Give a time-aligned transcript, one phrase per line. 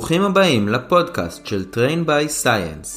[0.00, 2.88] ברוכים הבאים לפודקאסט של Train by Science.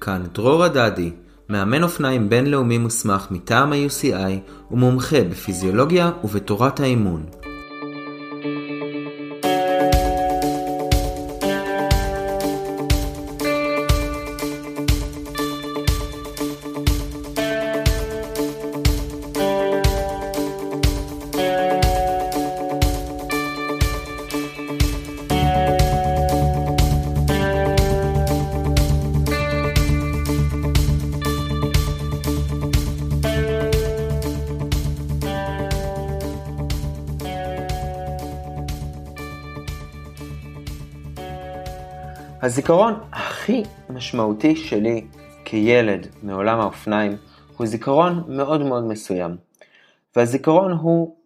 [0.00, 1.10] כאן דרור הדדי,
[1.48, 7.26] מאמן אופניים בינלאומי מוסמך מטעם ה-UCI ומומחה בפיזיולוגיה ובתורת האימון.
[42.48, 45.06] הזיכרון הכי משמעותי שלי
[45.44, 47.16] כילד מעולם האופניים
[47.56, 49.36] הוא זיכרון מאוד מאוד מסוים.
[50.16, 51.16] והזיכרון הוא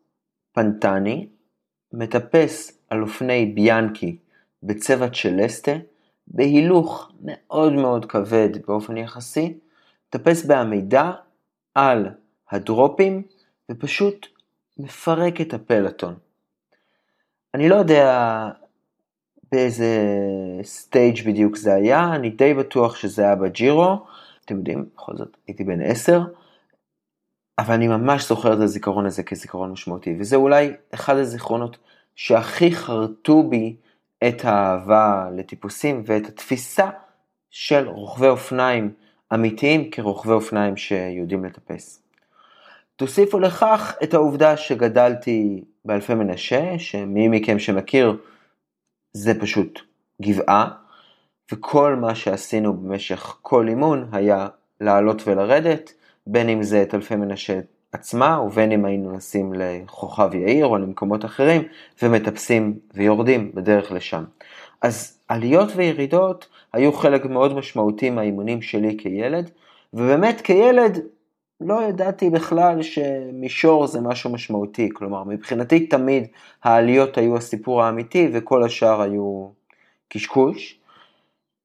[0.52, 1.28] פנטני,
[1.92, 4.16] מטפס על אופני ביאנקי
[4.62, 5.72] בצבע צ'לסטה,
[6.26, 9.58] בהילוך מאוד מאוד כבד באופן יחסי,
[10.08, 11.12] מטפס בעמידה
[11.74, 12.08] על
[12.50, 13.22] הדרופים
[13.70, 14.26] ופשוט
[14.78, 16.14] מפרק את הפלטון.
[17.54, 18.50] אני לא יודע
[19.52, 19.88] באיזה
[20.62, 23.96] סטייג' בדיוק זה היה, אני די בטוח שזה היה בג'ירו,
[24.44, 26.20] אתם יודעים, בכל זאת הייתי בן עשר,
[27.58, 31.78] אבל אני ממש זוכר את הזיכרון הזה כזיכרון משמעותי, וזה אולי אחד הזיכרונות
[32.14, 33.76] שהכי חרטו בי
[34.28, 36.90] את האהבה לטיפוסים ואת התפיסה
[37.50, 38.92] של רוכבי אופניים
[39.34, 42.02] אמיתיים כרוכבי אופניים שיודעים לטפס.
[42.96, 48.16] תוסיפו לכך את העובדה שגדלתי באלפי מנשה, שמי מכם שמכיר
[49.12, 49.80] זה פשוט
[50.22, 50.68] גבעה,
[51.52, 54.48] וכל מה שעשינו במשך כל אימון היה
[54.80, 55.92] לעלות ולרדת,
[56.26, 57.60] בין אם זה את אלפי מנשה
[57.92, 61.62] עצמה, ובין אם היינו נסים לכוכב יאיר או למקומות אחרים,
[62.02, 64.24] ומטפסים ויורדים בדרך לשם.
[64.82, 69.50] אז עליות וירידות היו חלק מאוד משמעותי מהאימונים שלי כילד,
[69.94, 70.98] ובאמת כילד
[71.64, 76.26] לא ידעתי בכלל שמישור זה משהו משמעותי, כלומר מבחינתי תמיד
[76.62, 79.48] העליות היו הסיפור האמיתי וכל השאר היו
[80.08, 80.80] קשקוש,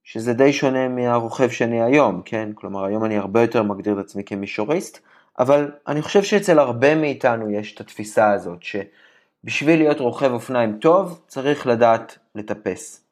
[0.04, 2.50] שזה די שונה מהרוכב שאני היום, כן?
[2.56, 5.00] כלומר היום אני הרבה יותר מגדיר את עצמי כמישוריסט,
[5.40, 11.22] אבל אני חושב שאצל הרבה מאיתנו יש את התפיסה הזאת, שבשביל להיות רוכב אופניים טוב
[11.28, 13.04] צריך לדעת לטפס.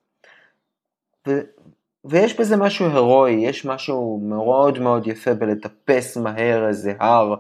[2.10, 7.36] ויש בזה משהו הירואי, יש משהו מאוד מאוד יפה בלטפס מהר איזה הר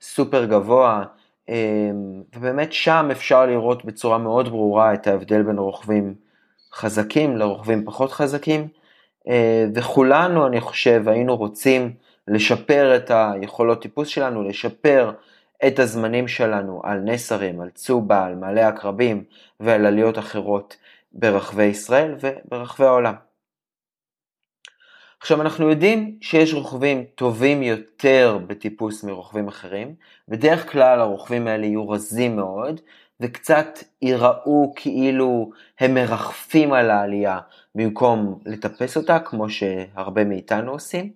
[0.00, 1.04] סופר גבוה,
[1.48, 6.14] אמ, ובאמת שם אפשר לראות בצורה מאוד ברורה את ההבדל בין רוכבים
[6.72, 8.68] חזקים לרוכבים פחות חזקים,
[9.28, 11.92] אה, וכולנו, אני חושב, היינו רוצים
[12.28, 15.12] לשפר את היכולות טיפוס שלנו, לשפר
[15.66, 19.24] את הזמנים שלנו על נסרים, על צובה, על מעלה עקרבים
[19.60, 20.76] ועל עליות אחרות
[21.12, 23.29] ברחבי ישראל וברחבי העולם.
[25.20, 29.94] עכשיו אנחנו יודעים שיש רוכבים טובים יותר בטיפוס מרוכבים אחרים,
[30.28, 32.80] בדרך כלל הרוכבים האלה יהיו רזים מאוד,
[33.20, 35.50] וקצת ייראו כאילו
[35.80, 37.38] הם מרחפים על העלייה
[37.74, 41.12] במקום לטפס אותה, כמו שהרבה מאיתנו עושים.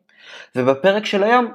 [0.57, 1.55] ובפרק של היום,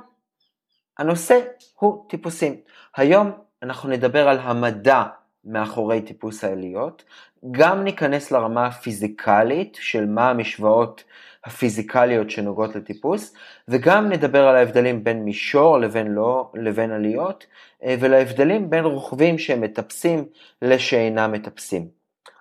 [0.98, 1.40] הנושא
[1.76, 2.56] הוא טיפוסים.
[2.96, 3.32] היום
[3.64, 5.04] אנחנו נדבר על המדע
[5.46, 7.04] מאחורי טיפוס העליות,
[7.52, 11.04] גם ניכנס לרמה הפיזיקלית של מה המשוואות
[11.46, 13.34] הפיזיקליות שנוגעות לטיפוס,
[13.68, 17.46] וגם נדבר על ההבדלים בין מישור לבין לא, לבין עליות,
[17.84, 20.26] אה, ולהבדלים בין רוכבים שהם מטפסים
[20.62, 21.88] לשאינם מטפסים.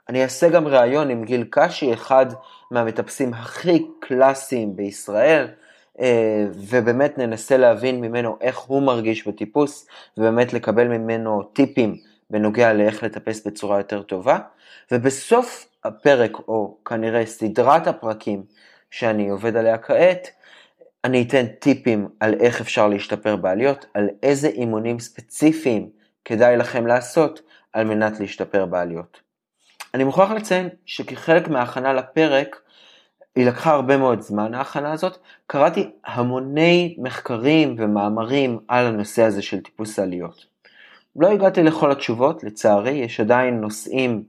[0.08, 2.26] אני אעשה גם ראיון עם גיל קשי, אחד
[2.70, 5.46] מהמטפסים הכי קלאסיים בישראל,
[6.00, 9.86] אה, ובאמת ננסה להבין ממנו איך הוא מרגיש בטיפוס,
[10.18, 11.96] ובאמת לקבל ממנו טיפים
[12.30, 14.38] בנוגע לאיך לטפס בצורה יותר טובה.
[14.92, 18.42] ובסוף הפרק, או כנראה סדרת הפרקים
[18.90, 20.28] שאני עובד עליה כעת,
[21.04, 25.90] אני אתן טיפים על איך אפשר להשתפר בעליות, על איזה אימונים ספציפיים
[26.24, 27.40] כדאי לכם לעשות
[27.72, 29.20] על מנת להשתפר בעליות.
[29.94, 32.60] אני מוכרח לציין שכחלק מההכנה לפרק,
[33.36, 39.60] היא לקחה הרבה מאוד זמן ההכנה הזאת, קראתי המוני מחקרים ומאמרים על הנושא הזה של
[39.60, 40.46] טיפוס עליות.
[41.16, 44.22] לא הגעתי לכל התשובות, לצערי, יש עדיין נושאים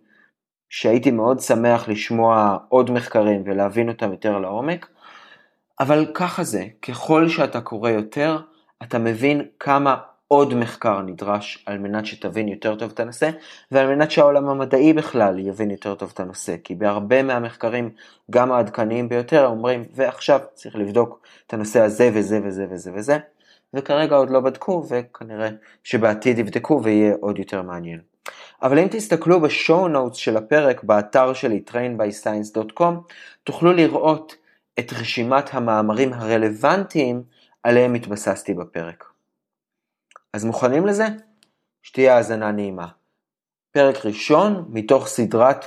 [0.70, 4.88] שהייתי מאוד שמח לשמוע עוד מחקרים ולהבין אותם יותר לעומק,
[5.80, 8.38] אבל ככה זה, ככל שאתה קורא יותר,
[8.84, 9.96] אתה מבין כמה
[10.28, 13.30] עוד מחקר נדרש על מנת שתבין יותר טוב את הנושא,
[13.72, 17.90] ועל מנת שהעולם המדעי בכלל יבין יותר טוב את הנושא, כי בהרבה מהמחקרים,
[18.32, 23.18] גם העדכניים ביותר, אומרים, ועכשיו צריך לבדוק את הנושא הזה וזה וזה וזה וזה,
[23.74, 25.50] וכרגע עוד לא בדקו, וכנראה
[25.84, 28.00] שבעתיד יבדקו ויהיה עוד יותר מעניין.
[28.62, 33.14] אבל אם תסתכלו בשואו נוטס של הפרק באתר שלי trainbyscience.com
[33.44, 34.36] תוכלו לראות
[34.80, 37.24] את רשימת המאמרים הרלוונטיים
[37.64, 39.06] עליהם התבססתי בפרק.
[40.34, 41.08] אז מוכנים לזה?
[41.84, 42.88] שתהיה האזנה נעימה.
[43.72, 45.66] פרק ראשון מתוך סדרת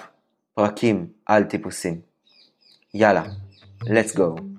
[0.55, 2.01] פרקים על טיפוסים.
[2.95, 3.23] יאללה,
[3.83, 4.52] let's go.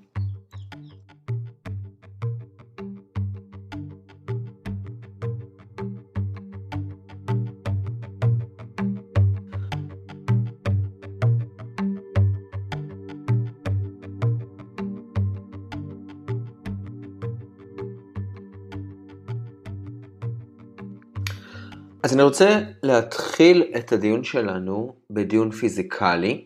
[22.03, 26.45] אז אני רוצה להתחיל את הדיון שלנו בדיון פיזיקלי,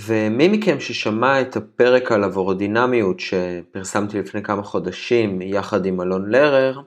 [0.00, 6.80] ומי מכם ששמע את הפרק על הוורודינמיות שפרסמתי לפני כמה חודשים יחד עם אלון לרר,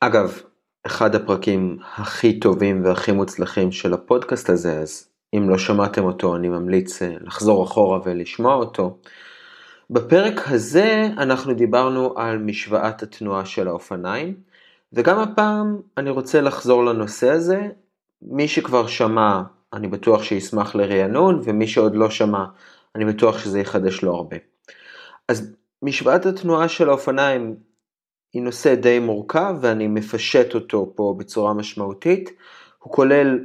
[0.00, 0.40] אגב,
[0.86, 6.48] אחד הפרקים הכי טובים והכי מוצלחים של הפודקאסט הזה, אז אם לא שמעתם אותו אני
[6.48, 8.98] ממליץ אה, לחזור אחורה ולשמוע אותו.
[9.90, 14.49] בפרק הזה אנחנו דיברנו על משוואת התנועה של האופניים,
[14.92, 17.68] וגם הפעם אני רוצה לחזור לנושא הזה.
[18.22, 19.42] מי שכבר שמע,
[19.72, 22.44] אני בטוח שישמח לרענון, ומי שעוד לא שמע,
[22.94, 24.36] אני בטוח שזה יחדש לו הרבה.
[25.28, 27.56] אז משוואת התנועה של האופניים
[28.32, 32.30] היא נושא די מורכב, ואני מפשט אותו פה בצורה משמעותית.
[32.78, 33.38] הוא כולל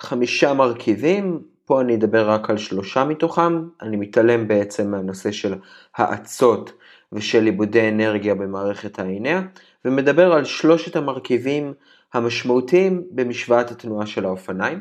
[0.00, 5.54] חמישה מרכיבים, פה אני אדבר רק על שלושה מתוכם, אני מתעלם בעצם מהנושא של
[5.94, 6.72] האצות
[7.12, 9.42] ושל עיבודי אנרגיה במערכת העיניה,
[9.86, 11.74] ומדבר על שלושת המרכיבים
[12.14, 14.80] המשמעותיים במשוואת התנועה של האופניים.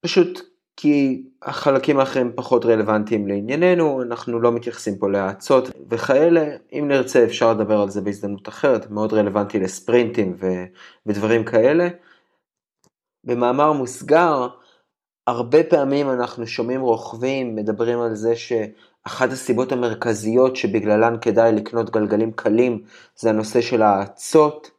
[0.00, 0.40] פשוט
[0.76, 7.52] כי החלקים האחרים פחות רלוונטיים לענייננו, אנחנו לא מתייחסים פה להאצות וכאלה, אם נרצה אפשר
[7.52, 10.64] לדבר על זה בהזדמנות אחרת, מאוד רלוונטי לספרינטים ו-
[11.06, 11.88] ודברים כאלה.
[13.24, 14.48] במאמר מוסגר,
[15.26, 18.36] הרבה פעמים אנחנו שומעים רוכבים מדברים על זה
[19.08, 22.82] שאחת הסיבות המרכזיות שבגללן כדאי לקנות גלגלים קלים
[23.16, 24.70] זה הנושא של האצות,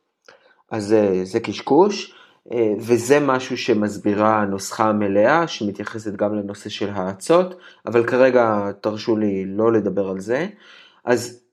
[0.71, 2.13] אז זה, זה קשקוש,
[2.51, 9.45] אה, וזה משהו שמסבירה הנוסחה המלאה שמתייחסת גם לנושא של האצות, אבל כרגע תרשו לי
[9.45, 10.47] לא לדבר על זה.
[11.05, 11.43] אז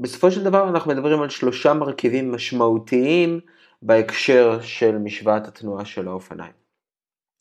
[0.00, 3.40] בסופו של דבר אנחנו מדברים על שלושה מרכיבים משמעותיים
[3.82, 6.52] בהקשר של משוואת התנועה של האופניים.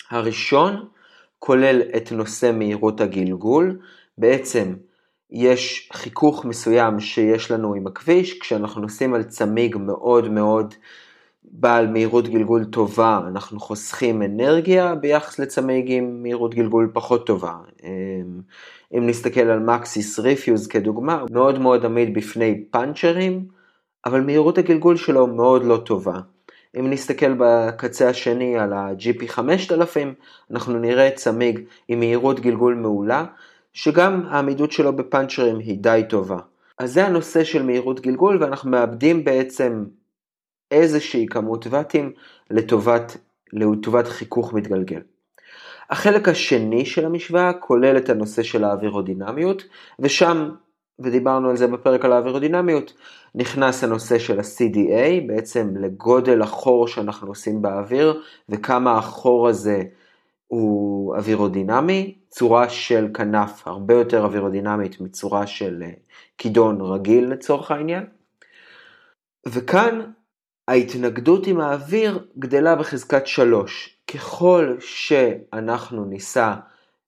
[0.09, 0.87] הראשון
[1.39, 3.79] כולל את נושא מהירות הגלגול,
[4.17, 4.73] בעצם
[5.31, 10.73] יש חיכוך מסוים שיש לנו עם הכביש, כשאנחנו נוסעים על צמיג מאוד מאוד
[11.51, 17.53] בעל מהירות גלגול טובה, אנחנו חוסכים אנרגיה ביחס לצמיג עם מהירות גלגול פחות טובה.
[17.83, 18.41] אמ,
[18.97, 23.45] אם נסתכל על מקסיס ריפיוז כדוגמה, מאוד מאוד עמיד בפני פאנצ'רים,
[24.05, 26.19] אבל מהירות הגלגול שלו מאוד לא טובה.
[26.79, 30.13] אם נסתכל בקצה השני על ה-GP 5000,
[30.51, 33.25] אנחנו נראה צמיג עם מהירות גלגול מעולה,
[33.77, 36.37] שגם העמידות שלו בפאנצ'רים היא די טובה.
[36.79, 39.85] אז זה הנושא של מהירות גלגול, ואנחנו מאבדים בעצם
[40.71, 42.11] איזושהי כמות ואטים
[42.51, 43.17] לטובת,
[43.53, 45.01] לטובת חיכוך מתגלגל.
[45.89, 49.63] החלק השני של המשוואה כולל את הנושא של האווירודינמיות,
[49.99, 50.49] ושם
[50.99, 52.93] ודיברנו על זה בפרק על האווירודינמיות,
[53.35, 59.81] נכנס הנושא של ה-CDA, בעצם לגודל החור שאנחנו עושים באוויר, וכמה החור הזה
[60.47, 65.91] הוא אווירודינמי, צורה של כנף הרבה יותר אווירודינמית מצורה של אה,
[66.37, 68.05] כידון רגיל לצורך העניין.
[69.47, 70.11] וכאן
[70.67, 73.97] ההתנגדות עם האוויר גדלה בחזקת 3.
[74.13, 76.53] ככל שאנחנו ניסע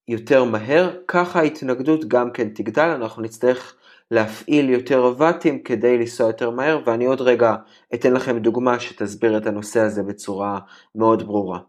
[0.08, 3.76] יותר מהר, ככה ההתנגדות גם כן תגדל, אנחנו נצטרך
[4.12, 7.56] להפעיל יותר ואטים כדי לנסוע יותר מהר, ואני עוד רגע
[7.94, 10.60] אתן לכם דוגמה שתסביר את הנושא הזה בצורה
[10.96, 11.60] מאוד ברורה.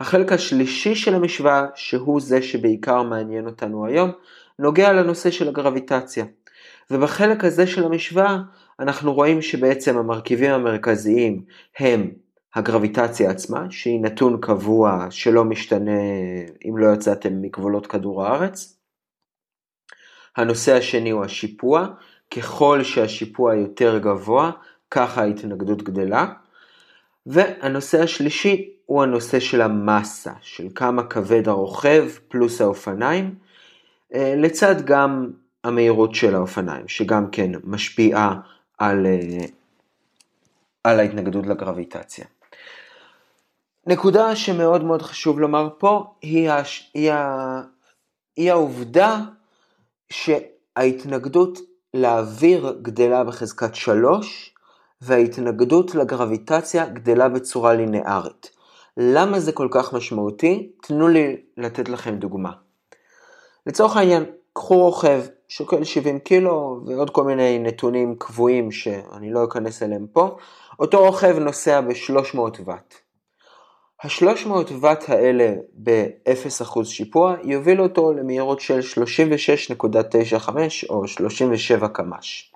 [0.00, 4.10] החלק השלישי של המשוואה, שהוא זה שבעיקר מעניין אותנו היום,
[4.58, 6.24] נוגע לנושא של הגרביטציה.
[6.90, 8.38] ובחלק הזה של המשוואה
[8.80, 11.44] אנחנו רואים שבעצם המרכיבים המרכזיים
[11.78, 12.10] הם
[12.54, 16.00] הגרביטציה עצמה, שהיא נתון קבוע שלא משתנה
[16.68, 18.78] אם לא יצאתם מגבולות כדור הארץ,
[20.36, 21.86] הנושא השני הוא השיפוע,
[22.30, 24.50] ככל שהשיפוע יותר גבוה,
[24.90, 26.32] ככה ההתנגדות גדלה.
[27.26, 33.34] והנושא השלישי הוא הנושא של המסה, של כמה כבד הרוכב פלוס האופניים,
[34.14, 35.30] אה, לצד גם
[35.64, 38.40] המהירות של האופניים, שגם כן משפיעה
[38.78, 39.46] על, אה,
[40.84, 42.24] על ההתנגדות לגרביטציה.
[43.86, 46.90] נקודה שמאוד מאוד חשוב לומר פה היא, הש...
[46.94, 47.60] היא, ה...
[48.36, 49.20] היא העובדה
[50.10, 51.58] שההתנגדות
[51.94, 54.55] לאוויר גדלה בחזקת 3
[55.00, 58.50] וההתנגדות לגרביטציה גדלה בצורה לינארית.
[58.96, 60.72] למה זה כל כך משמעותי?
[60.82, 62.52] תנו לי לתת לכם דוגמה.
[63.66, 69.82] לצורך העניין, קחו רוכב, שוקל 70 קילו ועוד כל מיני נתונים קבועים שאני לא אכנס
[69.82, 70.36] אליהם פה,
[70.78, 72.94] אותו רוכב נוסע ב-300 ואט.
[74.02, 74.50] ה-300
[74.80, 80.48] ואט האלה ב-0% שיפוע יובילו אותו למהירות של 36.95
[80.90, 82.55] או 37 קמ"ש.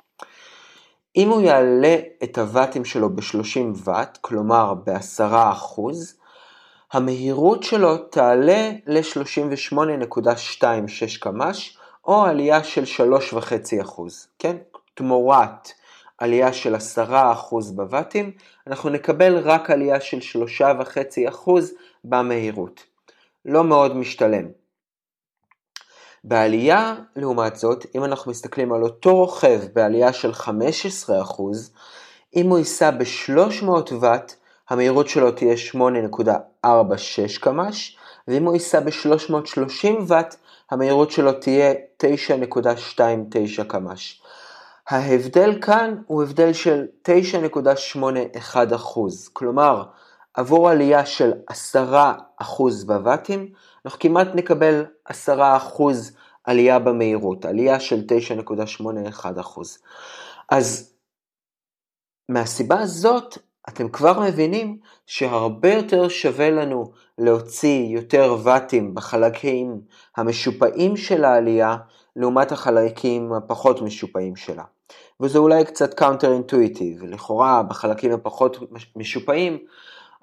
[1.17, 5.81] אם הוא יעלה את הוואטים שלו ב-30 ואט, כלומר ב-10%,
[6.93, 11.76] המהירות שלו תעלה ל-38.26 קמ"ש,
[12.07, 14.02] או עלייה של 3.5%,
[14.38, 14.57] כן?
[14.95, 15.73] תמורת
[16.19, 16.79] עלייה של 10%
[17.75, 18.33] בוואטים,
[18.67, 20.19] אנחנו נקבל רק עלייה של
[20.64, 21.50] 3.5%
[22.05, 22.85] במהירות.
[23.45, 24.60] לא מאוד משתלם.
[26.25, 30.49] בעלייה, לעומת זאת, אם אנחנו מסתכלים על אותו רוכב בעלייה של 15%,
[32.37, 34.35] אם הוא ייסע ב-300 ואט,
[34.71, 35.55] המהירות שלו תהיה
[36.67, 37.97] 8.46 קמ"ש,
[38.29, 40.37] ואם הוא ייסע ב-330 ואט,
[40.71, 41.73] המהירות שלו תהיה
[42.03, 44.23] 9.29 קמ"ש.
[44.89, 48.99] ההבדל כאן הוא הבדל של 9.81%,
[49.33, 49.83] כלומר,
[50.35, 51.55] עבור עלייה של 10%
[52.87, 53.53] בוואטים,
[53.85, 55.13] אנחנו כמעט נקבל 10%
[56.45, 58.05] עלייה במהירות, עלייה של
[59.19, 59.61] 9.81%.
[60.51, 60.95] אז
[62.29, 69.81] מהסיבה הזאת, אתם כבר מבינים שהרבה יותר שווה לנו להוציא יותר ואטים בחלקים
[70.17, 71.77] המשופעים של העלייה,
[72.17, 74.65] לעומת החלקים הפחות משופעים שלה.
[75.21, 78.57] וזה אולי קצת counter intuitive, לכאורה בחלקים הפחות
[78.97, 79.59] משופעים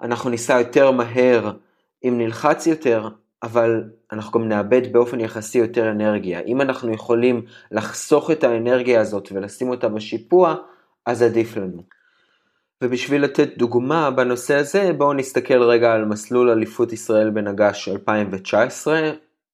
[0.02, 1.50] אנחנו ניסע יותר מהר
[2.04, 3.08] אם נלחץ יותר,
[3.42, 6.40] אבל אנחנו גם נאבד באופן יחסי יותר אנרגיה.
[6.40, 10.54] אם אנחנו יכולים לחסוך את האנרגיה הזאת ולשים אותה בשיפוע,
[11.06, 11.82] אז עדיף לנו.
[12.82, 19.10] ובשביל לתת דוגמה בנושא הזה, בואו נסתכל רגע על מסלול אליפות ישראל בנג"ש 2019,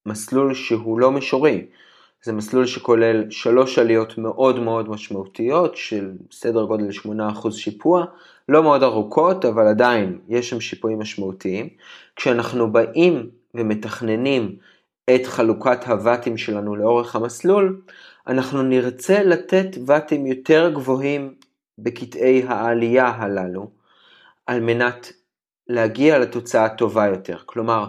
[0.07, 1.67] מסלול שהוא לא מישורי.
[2.25, 8.04] זה מסלול שכולל שלוש עליות מאוד מאוד משמעותיות של סדר גודל 8% שיפוע,
[8.49, 11.69] לא מאוד ארוכות, אבל עדיין יש שם שיפועים משמעותיים.
[12.16, 14.57] כשאנחנו באים ומתכננים
[15.14, 17.81] את חלוקת הוואטים שלנו לאורך המסלול,
[18.26, 21.35] אנחנו נרצה לתת ואטים יותר גבוהים
[21.78, 23.71] בקטעי העלייה הללו,
[24.47, 25.12] על מנת
[25.69, 27.37] להגיע לתוצאה טובה יותר.
[27.47, 27.87] כלומר,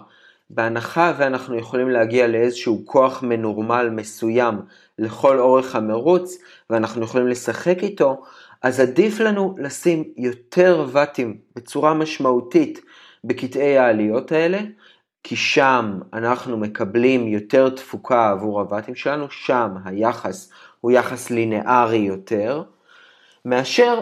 [0.50, 4.56] בהנחה ואנחנו יכולים להגיע לאיזשהו כוח מנורמל מסוים
[5.00, 6.38] לכל אורך המרוץ,
[6.70, 8.24] ואנחנו יכולים לשחק איתו,
[8.62, 12.82] אז עדיף לנו לשים יותר ואטים בצורה משמעותית
[13.24, 14.60] בקטעי העליות האלה,
[15.24, 20.50] כי שם אנחנו מקבלים יותר תפוקה עבור הוואטים שלנו, שם היחס
[20.82, 22.64] הוא יחס לינארי יותר,
[23.46, 24.02] מאשר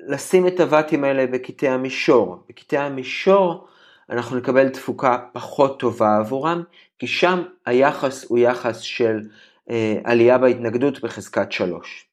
[0.00, 2.44] לשים את הוואטים האלה בקטעי המישור.
[2.48, 3.68] בקטעי המישור
[4.10, 6.62] אנחנו נקבל תפוקה פחות טובה עבורם,
[6.98, 9.20] כי שם היחס הוא יחס של
[9.70, 12.08] אה, עלייה בהתנגדות בחזקת 3.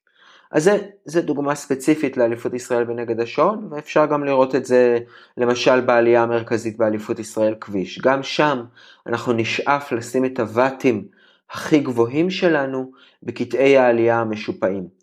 [0.51, 4.99] אז זה, זה דוגמה ספציפית לאליפות ישראל בנגד השעון, ואפשר גם לראות את זה
[5.37, 7.99] למשל בעלייה המרכזית באליפות ישראל כביש.
[7.99, 8.63] גם שם
[9.07, 11.05] אנחנו נשאף לשים את הוואטים
[11.51, 12.91] הכי גבוהים שלנו
[13.23, 14.94] בקטעי העלייה המשופעים.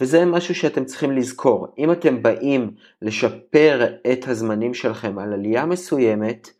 [0.00, 1.74] וזה משהו שאתם צריכים לזכור.
[1.78, 6.50] אם אתם באים לשפר את הזמנים שלכם על עלייה מסוימת,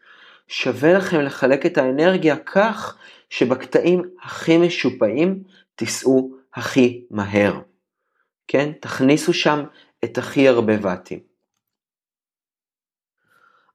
[0.49, 2.99] שווה לכם לחלק את האנרגיה כך
[3.30, 5.42] שבקטעים הכי משופעים
[5.75, 7.61] תיסעו הכי מהר.
[8.49, 8.73] כן?
[8.80, 9.64] תכניסו שם
[10.04, 11.18] את הכי הרבה ואטים.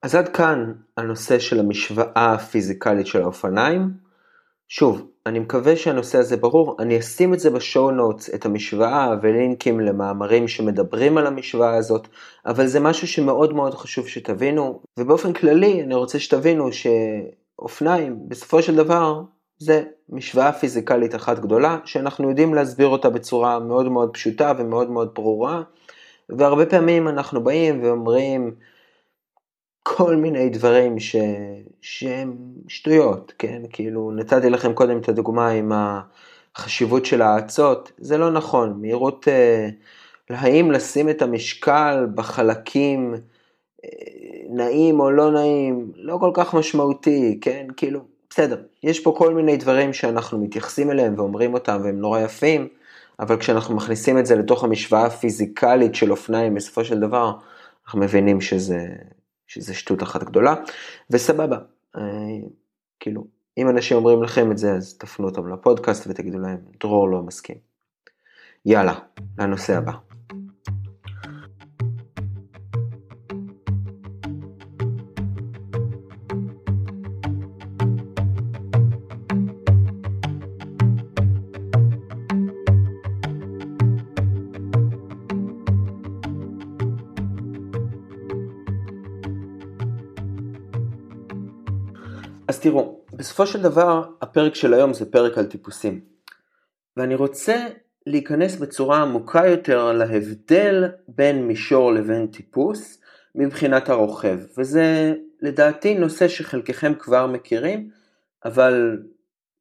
[0.01, 4.04] אז עד כאן הנושא של המשוואה הפיזיקלית של האופניים.
[4.67, 9.79] שוב, אני מקווה שהנושא הזה ברור, אני אשים את זה בשואו נוטס, את המשוואה ולינקים
[9.79, 12.07] למאמרים שמדברים על המשוואה הזאת,
[12.45, 18.75] אבל זה משהו שמאוד מאוד חשוב שתבינו, ובאופן כללי אני רוצה שתבינו שאופניים בסופו של
[18.75, 19.21] דבר
[19.57, 25.11] זה משוואה פיזיקלית אחת גדולה, שאנחנו יודעים להסביר אותה בצורה מאוד מאוד פשוטה ומאוד מאוד
[25.15, 25.61] ברורה,
[26.29, 28.55] והרבה פעמים אנחנו באים ואומרים
[29.87, 31.15] כל מיני דברים ש...
[31.81, 32.35] שהם
[32.67, 33.61] שטויות, כן?
[33.69, 35.71] כאילו, נתתי לכם קודם את הדוגמה עם
[36.55, 39.69] החשיבות של האצות, זה לא נכון, מהירות, אה,
[40.29, 43.13] האם לשים את המשקל בחלקים
[43.83, 43.89] אה,
[44.49, 47.67] נעים או לא נעים, לא כל כך משמעותי, כן?
[47.77, 47.99] כאילו,
[48.29, 52.67] בסדר, יש פה כל מיני דברים שאנחנו מתייחסים אליהם ואומרים אותם והם נורא יפים,
[53.19, 57.31] אבל כשאנחנו מכניסים את זה לתוך המשוואה הפיזיקלית של אופניים בסופו של דבר,
[57.85, 58.85] אנחנו מבינים שזה,
[59.47, 60.55] שזה שטות אחת גדולה,
[61.09, 61.57] וסבבה,
[61.95, 62.01] אה,
[62.99, 67.21] כאילו, אם אנשים אומרים לכם את זה אז תפנו אותם לפודקאסט ותגידו להם, דרור לא
[67.21, 67.57] מסכים.
[68.65, 68.99] יאללה,
[69.37, 70.04] לנושא הבא.
[92.65, 96.01] תראו, בסופו של דבר הפרק של היום זה פרק על טיפוסים.
[96.97, 97.67] ואני רוצה
[98.07, 103.01] להיכנס בצורה עמוקה יותר להבדל בין מישור לבין טיפוס
[103.35, 107.89] מבחינת הרוכב, וזה לדעתי נושא שחלקכם כבר מכירים,
[108.45, 109.03] אבל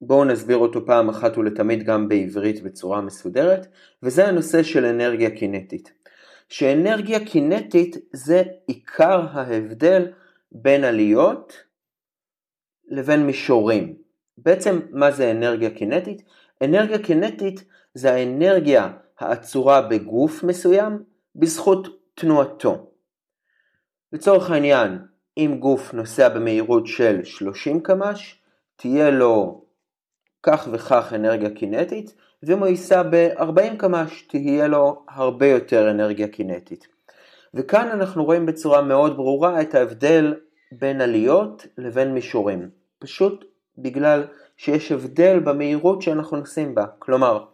[0.00, 3.66] בואו נסביר אותו פעם אחת ולתמיד גם בעברית בצורה מסודרת,
[4.02, 5.92] וזה הנושא של אנרגיה קינטית.
[6.49, 10.06] שאנרגיה קינטית זה עיקר ההבדל
[10.52, 11.63] בין עליות
[12.88, 13.94] לבין מישורים.
[14.38, 16.22] בעצם מה זה אנרגיה קינטית?
[16.64, 17.64] אנרגיה קינטית
[17.94, 21.02] זה האנרגיה האצורה בגוף מסוים
[21.36, 22.90] בזכות תנועתו.
[24.12, 24.98] לצורך העניין,
[25.36, 28.40] אם גוף נוסע במהירות של 30 קמ"ש,
[28.76, 29.64] תהיה לו
[30.42, 36.88] כך וכך אנרגיה קינטית, ואם הוא ייסע ב-40 קמ"ש, תהיה לו הרבה יותר אנרגיה קינטית.
[37.54, 40.34] וכאן אנחנו רואים בצורה מאוד ברורה את ההבדל
[40.73, 42.71] בין עליות לבין מישורים.
[42.99, 43.44] פשוט
[43.78, 46.85] בגלל שיש הבדל במהירות שאנחנו נוסעים בה.
[46.99, 47.44] כלומר,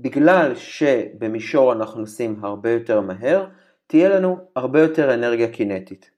[0.00, 3.46] בגלל שבמישור אנחנו נוסעים הרבה יותר מהר,
[3.86, 6.10] תהיה לנו הרבה יותר אנרגיה קינטית.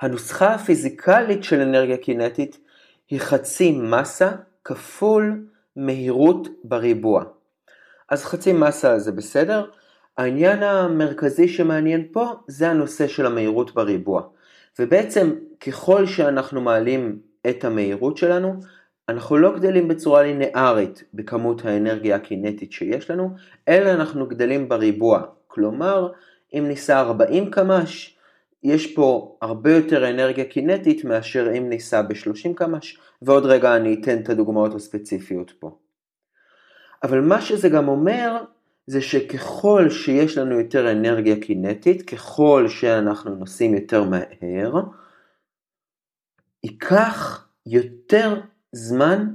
[0.00, 2.58] הנוסחה הפיזיקלית של אנרגיה קינטית
[3.10, 4.30] היא חצי מסה
[4.64, 7.24] כפול מהירות בריבוע.
[8.08, 9.70] אז חצי מסה זה בסדר,
[10.18, 14.22] העניין המרכזי שמעניין פה זה הנושא של המהירות בריבוע.
[14.78, 17.18] ובעצם ככל שאנחנו מעלים
[17.50, 18.54] את המהירות שלנו,
[19.08, 23.30] אנחנו לא גדלים בצורה לינארית בכמות האנרגיה הקינטית שיש לנו,
[23.68, 25.22] אלא אנחנו גדלים בריבוע.
[25.46, 26.12] כלומר,
[26.54, 28.16] אם ניסע 40 קמ"ש,
[28.62, 34.18] יש פה הרבה יותר אנרגיה קינטית מאשר אם ניסע ב-30 קמ"ש, ועוד רגע אני אתן
[34.18, 35.76] את הדוגמאות הספציפיות פה.
[37.02, 38.44] אבל מה שזה גם אומר,
[38.86, 44.72] זה שככל שיש לנו יותר אנרגיה קינטית, ככל שאנחנו נוסעים יותר מהר,
[46.64, 48.40] ייקח יותר
[48.72, 49.26] זמן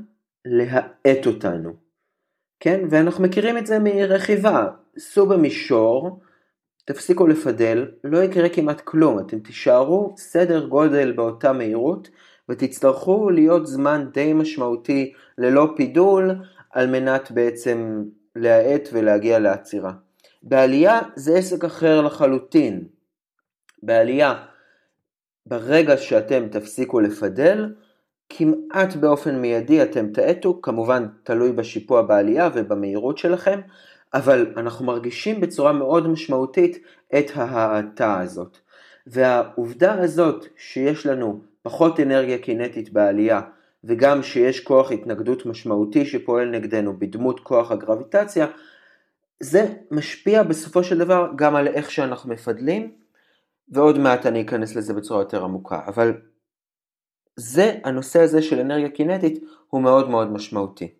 [0.45, 1.73] להאט אותנו.
[2.59, 2.85] כן?
[2.89, 4.67] ואנחנו מכירים את זה מרכיבה.
[4.97, 6.19] סעו במישור,
[6.85, 12.09] תפסיקו לפדל, לא יקרה כמעט כלום, אתם תישארו סדר גודל באותה מהירות
[12.49, 16.31] ותצטרכו להיות זמן די משמעותי ללא פידול
[16.71, 18.03] על מנת בעצם
[18.37, 19.91] להאט ולהגיע לעצירה.
[20.43, 22.83] בעלייה זה עסק אחר לחלוטין.
[23.83, 24.35] בעלייה,
[25.45, 27.73] ברגע שאתם תפסיקו לפדל,
[28.29, 33.59] כמעט באופן מיידי אתם תאטו, כמובן תלוי בשיפוע בעלייה ובמהירות שלכם,
[34.13, 36.77] אבל אנחנו מרגישים בצורה מאוד משמעותית
[37.17, 38.57] את ההאטה הזאת.
[39.07, 43.41] והעובדה הזאת שיש לנו פחות אנרגיה קינטית בעלייה
[43.83, 48.47] וגם שיש כוח התנגדות משמעותי שפועל נגדנו בדמות כוח הגרביטציה,
[49.39, 52.91] זה משפיע בסופו של דבר גם על איך שאנחנו מפדלים,
[53.69, 56.13] ועוד מעט אני אכנס לזה בצורה יותר עמוקה, אבל
[57.35, 60.93] זה, הנושא הזה של אנרגיה קינטית הוא מאוד מאוד משמעותי.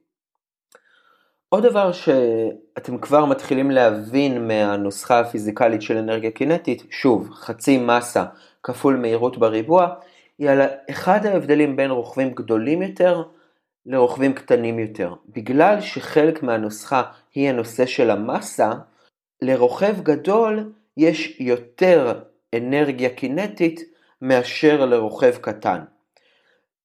[1.50, 8.26] עוד דבר שאתם כבר מתחילים להבין מהנוסחה הפיזיקלית של אנרגיה קינטית, שוב, חצי מסה
[8.64, 9.96] כפול מהירות בריבוע,
[10.40, 13.24] היא על אחד ההבדלים בין רוכבים גדולים יותר
[13.86, 15.14] לרוכבים קטנים יותר.
[15.30, 17.04] בגלל שחלק מהנוסחה
[17.36, 18.72] היא הנושא של המסה,
[19.42, 22.20] לרוכב גדול יש יותר
[22.56, 23.82] אנרגיה קינטית
[24.22, 25.80] מאשר לרוכב קטן.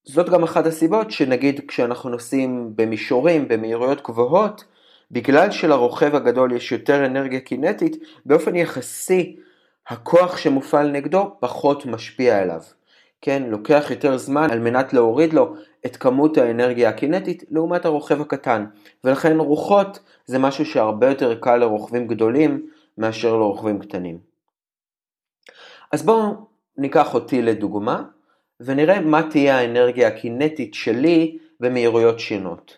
[0.04, 4.64] זאת גם אחת הסיבות שנגיד כשאנחנו נוסעים במישורים במהירויות גבוהות,
[5.10, 9.36] בגלל שלרוכב הגדול יש יותר אנרגיה קינטית, באופן יחסי
[9.88, 12.60] הכוח שמופעל נגדו פחות משפיע עליו.
[13.22, 15.54] כן, לוקח יותר זמן על מנת להוריד לו
[15.86, 18.66] את כמות האנרגיה הקינטית לעומת הרוכב הקטן,
[19.04, 22.66] ולכן רוחות זה משהו שהרבה יותר קל לרוכבים גדולים
[22.98, 24.18] מאשר לרוכבים קטנים.
[25.92, 26.32] אז בואו
[26.76, 28.02] ניקח אותי לדוגמה,
[28.60, 32.76] ונראה מה תהיה האנרגיה הקינטית שלי במהירויות שונות.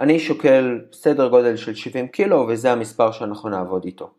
[0.00, 4.10] אני שוקל סדר גודל של 70 קילו וזה המספר שאנחנו נעבוד איתו.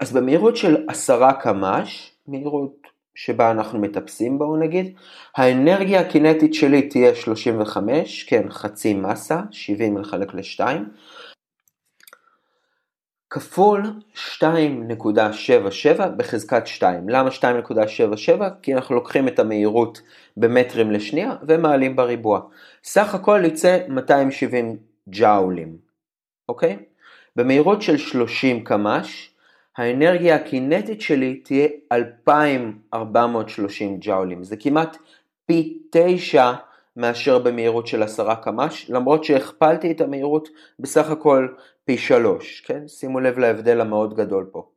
[0.00, 2.87] אז במהירות של 10 קמ"ש, מהירות
[3.20, 4.94] שבה אנחנו מטפסים בואו נגיד,
[5.36, 10.60] האנרגיה הקינטית שלי תהיה 35, כן חצי מסה, 70 לחלק ל-2,
[13.30, 13.82] כפול
[14.40, 17.08] 2.77 בחזקת 2.
[17.08, 18.42] למה 2.77?
[18.62, 20.00] כי אנחנו לוקחים את המהירות
[20.36, 22.40] במטרים לשנייה ומעלים בריבוע.
[22.84, 24.76] סך הכל יצא 270
[25.08, 25.76] ג'אולים,
[26.48, 26.76] אוקיי?
[27.36, 29.30] במהירות של 30 קמ"ש,
[29.78, 34.44] האנרגיה הקינטית שלי תהיה 2,430 ג'אולים.
[34.44, 34.96] זה כמעט
[35.46, 36.52] פי 9
[36.96, 41.48] מאשר במהירות של 10 קמ"ש, למרות שהכפלתי את המהירות בסך הכל
[41.84, 42.88] פי 3, כן?
[42.88, 44.68] שימו לב להבדל המאוד גדול פה.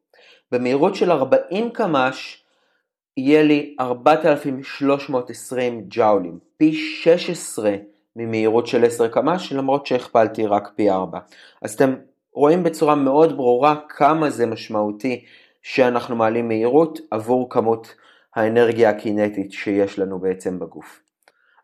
[0.52, 2.44] במהירות של 40 קמ"ש
[3.18, 7.76] יהיה לי 4,320 ג'אולים, פי 16
[8.16, 11.20] ממהירות של 10 קמ"ש, למרות שהכפלתי רק פי 4.
[11.62, 11.94] אז אתם
[12.34, 15.26] רואים בצורה מאוד ברורה כמה זה משמעותי
[15.62, 17.96] שאנחנו מעלים מהירות עבור כמות
[18.36, 21.02] האנרגיה הקינטית שיש לנו בעצם בגוף.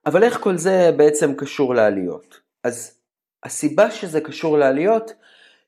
[0.05, 2.39] אבל איך כל זה בעצם קשור לעליות?
[2.63, 2.99] אז
[3.43, 5.13] הסיבה שזה קשור לעליות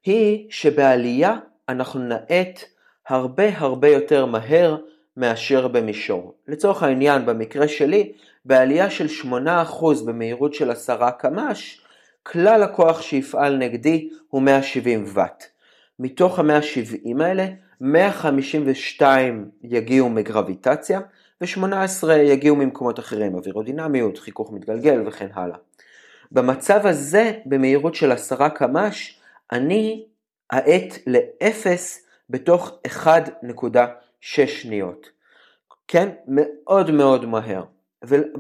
[0.06, 1.38] היא שבעלייה
[1.70, 2.64] אנחנו נאט
[3.08, 4.78] הרבה הרבה יותר מהר
[5.18, 6.34] מאשר במישור.
[6.48, 8.14] לצורך העניין, במקרה שלי,
[8.46, 11.82] בעלייה של 8% במהירות של 10 קמ"ש,
[12.24, 15.44] כלל הכוח שיפעל נגדי הוא 170 ואט.
[16.00, 17.48] מתוך ה-170 האלה,
[17.82, 21.02] 152 יגיעו מגרביטציה
[21.42, 25.58] ו-18 יגיעו ממקומות אחרים, אווירודינמיות, חיכוך מתגלגל וכן הלאה.
[26.32, 29.20] במצב הזה, במהירות של 10 קמ"ש,
[29.52, 30.06] אני
[30.52, 35.10] האט לאפס בתוך 1.6 שניות.
[35.88, 36.10] כן?
[36.28, 37.64] מאוד מאוד מהר.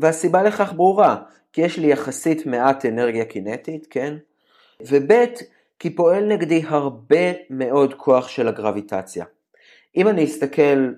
[0.01, 1.15] והסיבה לכך ברורה,
[1.53, 4.15] כי יש לי יחסית מעט אנרגיה קינטית, כן?
[4.81, 5.11] וב'
[5.79, 9.25] כי פועל נגדי הרבה מאוד כוח של הגרביטציה.
[9.97, 10.91] אם אני אסתכל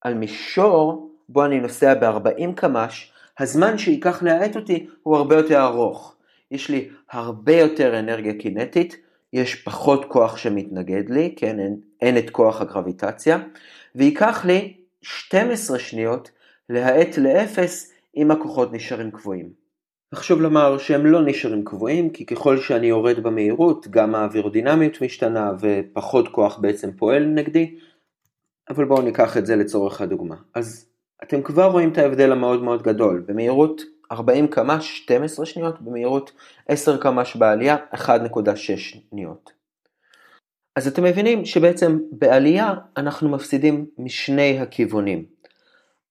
[0.00, 6.16] על מישור בו אני נוסע ב-40 קמ"ש, הזמן שייקח להאט אותי הוא הרבה יותר ארוך.
[6.50, 8.96] יש לי הרבה יותר אנרגיה קינטית,
[9.32, 13.38] יש פחות כוח שמתנגד לי, כן, אין, אין את כוח הגרביטציה,
[13.94, 16.30] וייקח לי 12 שניות
[16.68, 19.65] להאט לאפס אם הכוחות נשארים קבועים.
[20.14, 26.28] חשוב לומר שהם לא נשארים קבועים, כי ככל שאני יורד במהירות, גם האווירודינמיות משתנה ופחות
[26.28, 27.78] כוח בעצם פועל נגדי,
[28.68, 30.36] אבל בואו ניקח את זה לצורך הדוגמה.
[30.54, 30.88] אז
[31.22, 33.24] אתם כבר רואים את ההבדל המאוד מאוד גדול.
[33.26, 36.32] במהירות 40 קמ"ש 12 שניות, במהירות
[36.68, 39.52] 10 קמ"ש בעלייה 1.6 שניות.
[40.76, 45.24] אז אתם מבינים שבעצם בעלייה אנחנו מפסידים משני הכיוונים.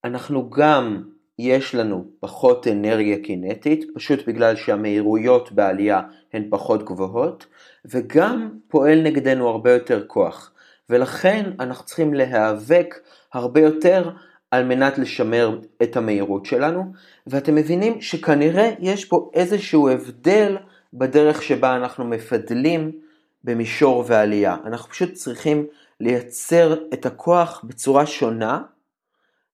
[0.04, 1.04] אנחנו גם,
[1.40, 6.02] יש לנו פחות אנרגיה קינטית, פשוט בגלל שהמהירויות בעלייה
[6.34, 7.46] הן פחות גבוהות,
[7.86, 10.52] וגם פועל נגדנו הרבה יותר כוח.
[10.90, 12.96] ולכן אנחנו צריכים להיאבק
[13.34, 14.10] הרבה יותר
[14.52, 16.92] על מנת לשמר את המהירות שלנו,
[17.28, 20.58] ואתם מבינים שכנראה יש פה איזשהו הבדל
[20.94, 22.92] בדרך שבה אנחנו מפדלים
[23.44, 24.58] במישור ועלייה.
[24.66, 25.66] אנחנו פשוט צריכים
[26.00, 28.62] לייצר את הכוח בצורה שונה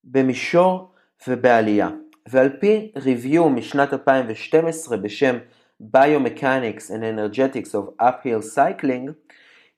[0.04, 0.91] במישור
[1.28, 1.88] ובעלייה.
[2.28, 5.38] ועל פי ריוויו משנת 2012 בשם
[5.82, 9.10] Biomechanics and Energetics of Uphill Cycling,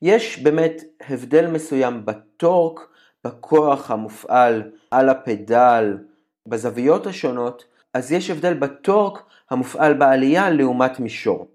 [0.02, 2.80] יש באמת הבדל מסוים בטורק,
[3.24, 5.98] בכוח המופעל על הפדל,
[6.46, 11.48] בזוויות השונות, אז יש הבדל בטורק המופעל בעלייה לעומת מישור.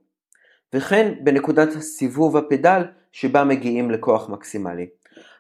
[0.74, 4.88] וכן בנקודת הסיבוב הפדל שבה מגיעים לכוח מקסימלי.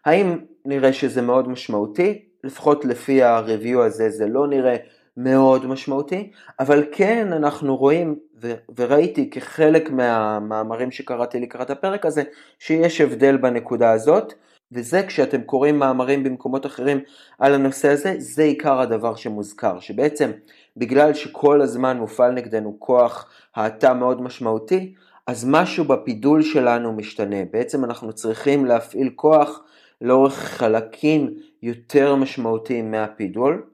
[0.05, 2.28] האם נראה שזה מאוד משמעותי?
[2.43, 4.75] לפחות לפי הריוויו הזה זה לא נראה
[5.17, 12.23] מאוד משמעותי, אבל כן אנחנו רואים ו- וראיתי כחלק מהמאמרים שקראתי לקראת הפרק הזה,
[12.59, 14.33] שיש הבדל בנקודה הזאת,
[14.71, 16.99] וזה כשאתם קוראים מאמרים במקומות אחרים
[17.39, 20.31] על הנושא הזה, זה עיקר הדבר שמוזכר, שבעצם
[20.77, 24.93] בגלל שכל הזמן מופעל נגדנו כוח האטה מאוד משמעותי,
[25.27, 27.37] אז משהו בפידול שלנו משתנה.
[27.51, 29.63] בעצם אנחנו צריכים להפעיל כוח
[30.01, 33.65] לאורך חלקים יותר משמעותיים מהפידול.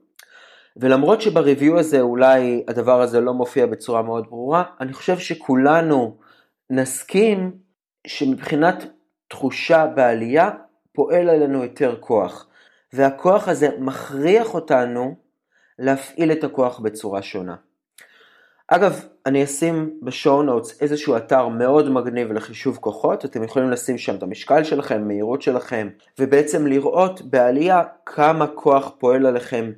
[0.76, 6.16] ולמרות שבריוויו הזה אולי הדבר הזה לא מופיע בצורה מאוד ברורה, אני חושב שכולנו
[6.70, 7.52] נסכים
[8.06, 8.84] שמבחינת
[9.28, 10.50] תחושה בעלייה
[10.92, 12.46] פועל עלינו יותר כוח.
[12.92, 15.14] והכוח הזה מכריח אותנו
[15.78, 17.56] להפעיל את הכוח בצורה שונה.
[18.68, 24.14] אגב, אני אשים בשואו נוטס איזשהו אתר מאוד מגניב לחישוב כוחות, אתם יכולים לשים שם
[24.14, 29.72] את המשקל שלכם, מהירות שלכם, ובעצם לראות בעלייה כמה כוח פועל עליכם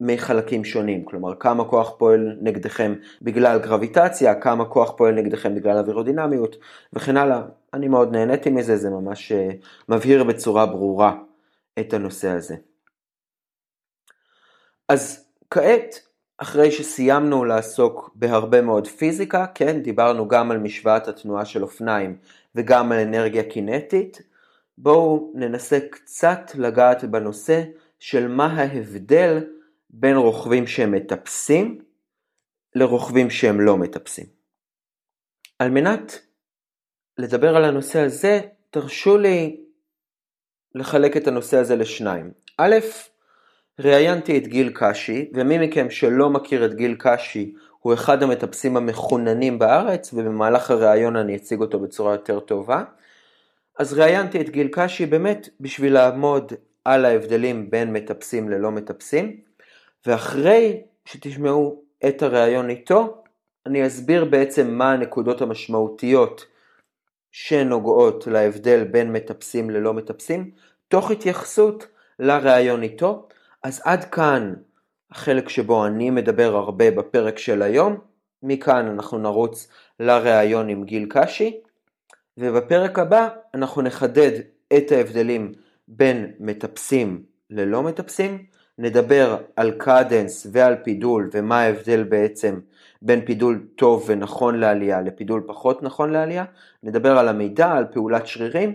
[0.00, 6.56] מחלקים שונים, כלומר כמה כוח פועל נגדכם בגלל גרביטציה, כמה כוח פועל נגדכם בגלל אווירודינמיות
[6.92, 7.42] וכן הלאה.
[7.74, 9.50] אני מאוד נהניתי מזה, זה ממש אה,
[9.88, 11.14] מבהיר בצורה ברורה
[11.78, 12.56] את הנושא הזה.
[14.88, 16.11] אז כעת
[16.42, 22.16] אחרי שסיימנו לעסוק בהרבה מאוד פיזיקה, כן, דיברנו גם על משוואת התנועה של אופניים
[22.54, 24.22] וגם על אנרגיה קינטית,
[24.78, 27.62] בואו ננסה קצת לגעת בנושא
[27.98, 29.44] של מה ההבדל
[29.90, 31.78] בין רוכבים שהם מטפסים
[32.74, 34.26] לרוכבים שהם לא מטפסים.
[35.58, 36.20] על מנת
[37.18, 39.60] לדבר על הנושא הזה, תרשו לי
[40.74, 42.32] לחלק את הנושא הזה לשניים.
[42.58, 42.74] א',
[43.80, 49.58] ראיינתי את גיל קשי, ומי מכם שלא מכיר את גיל קשי הוא אחד המטפסים המחוננים
[49.58, 52.84] בארץ, ובמהלך הראיון אני אציג אותו בצורה יותר טובה.
[53.78, 56.52] אז ראיינתי את גיל קשי באמת בשביל לעמוד
[56.84, 59.40] על ההבדלים בין מטפסים ללא מטפסים,
[60.06, 63.22] ואחרי שתשמעו את הראיון איתו,
[63.66, 66.46] אני אסביר בעצם מה הנקודות המשמעותיות
[67.32, 70.50] שנוגעות להבדל בין מטפסים ללא מטפסים,
[70.88, 71.86] תוך התייחסות
[72.18, 73.28] לראיון איתו.
[73.62, 74.54] אז עד כאן
[75.10, 77.96] החלק שבו אני מדבר הרבה בפרק של היום,
[78.42, 79.68] מכאן אנחנו נרוץ
[80.00, 81.60] לראיון עם גיל קשי,
[82.36, 84.30] ובפרק הבא אנחנו נחדד
[84.76, 85.52] את ההבדלים
[85.88, 88.44] בין מטפסים ללא מטפסים,
[88.78, 92.60] נדבר על קדנס ועל פידול ומה ההבדל בעצם
[93.02, 96.44] בין פידול טוב ונכון לעלייה לפידול פחות נכון לעלייה,
[96.82, 98.74] נדבר על המידע, על פעולת שרירים,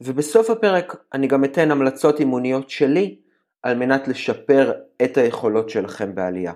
[0.00, 3.16] ובסוף הפרק אני גם אתן המלצות אימוניות שלי
[3.64, 4.72] על מנת לשפר
[5.04, 6.52] את היכולות שלכם בעלייה.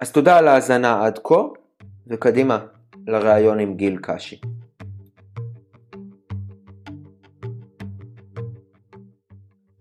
[0.00, 1.42] אז תודה על ההאזנה עד כה,
[2.06, 2.58] וקדימה
[3.06, 4.40] לראיון עם גיל קשי.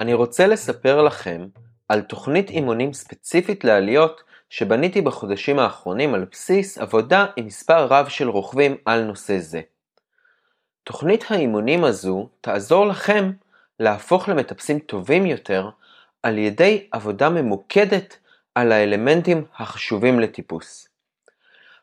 [0.01, 1.47] אני רוצה לספר לכם
[1.89, 8.29] על תוכנית אימונים ספציפית לעליות שבניתי בחודשים האחרונים על בסיס עבודה עם מספר רב של
[8.29, 9.61] רוכבים על נושא זה.
[10.83, 13.31] תוכנית האימונים הזו תעזור לכם
[13.79, 15.69] להפוך למטפסים טובים יותר
[16.27, 18.17] על ידי עבודה ממוקדת
[18.55, 20.87] על האלמנטים החשובים לטיפוס.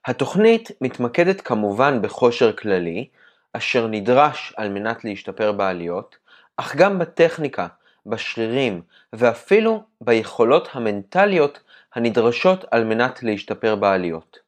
[0.06, 3.08] התוכנית מתמקדת כמובן בכושר כללי,
[3.52, 6.16] אשר נדרש על מנת להשתפר בעליות,
[6.56, 7.66] אך גם בטכניקה,
[8.06, 11.60] בשרירים ואפילו ביכולות המנטליות
[11.94, 14.38] הנדרשות על מנת להשתפר בעליות.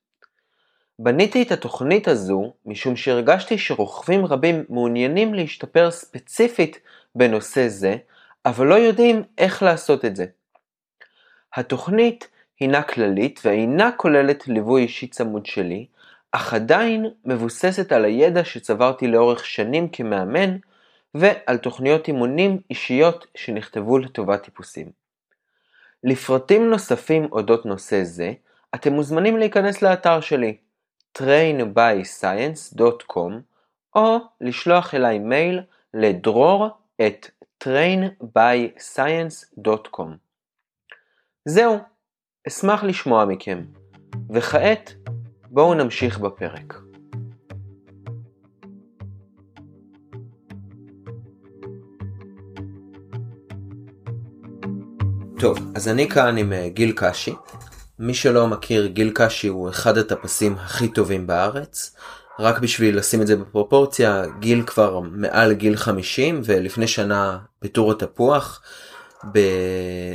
[0.99, 6.81] בניתי את התוכנית הזו משום שהרגשתי שרוכבים רבים מעוניינים להשתפר ספציפית
[7.15, 7.97] בנושא זה,
[8.47, 10.27] אבל לא יודעים איך לעשות את זה.
[11.55, 12.29] התוכנית
[12.61, 15.87] הינה כללית ואינה כוללת ליווי אישי צמוד שלי,
[16.33, 20.57] אך עדיין מבוססת על הידע שצברתי לאורך שנים כמאמן
[21.15, 24.91] ועל תוכניות אימונים אישיות שנכתבו לטובת טיפוסים.
[26.05, 28.33] לפרטים נוספים אודות נושא זה,
[28.75, 30.57] אתם מוזמנים להיכנס לאתר שלי
[31.19, 33.33] trainbyscience.com
[33.95, 35.61] או לשלוח אליי מייל
[35.95, 36.69] לדרור
[37.07, 37.27] את
[37.65, 40.09] trainbyscience.com.
[41.45, 41.79] זהו,
[42.49, 43.65] אשמח לשמוע מכם,
[44.35, 44.93] וכעת
[45.51, 46.75] בואו נמשיך בפרק.
[55.41, 57.35] טוב, אז אני כאן עם אה, גיל קשי.
[57.99, 61.97] מי שלא מכיר, גיל קשי הוא אחד הטפסים הכי טובים בארץ.
[62.39, 68.63] רק בשביל לשים את זה בפרופורציה, גיל כבר מעל גיל 50 ולפני שנה בטור התפוח,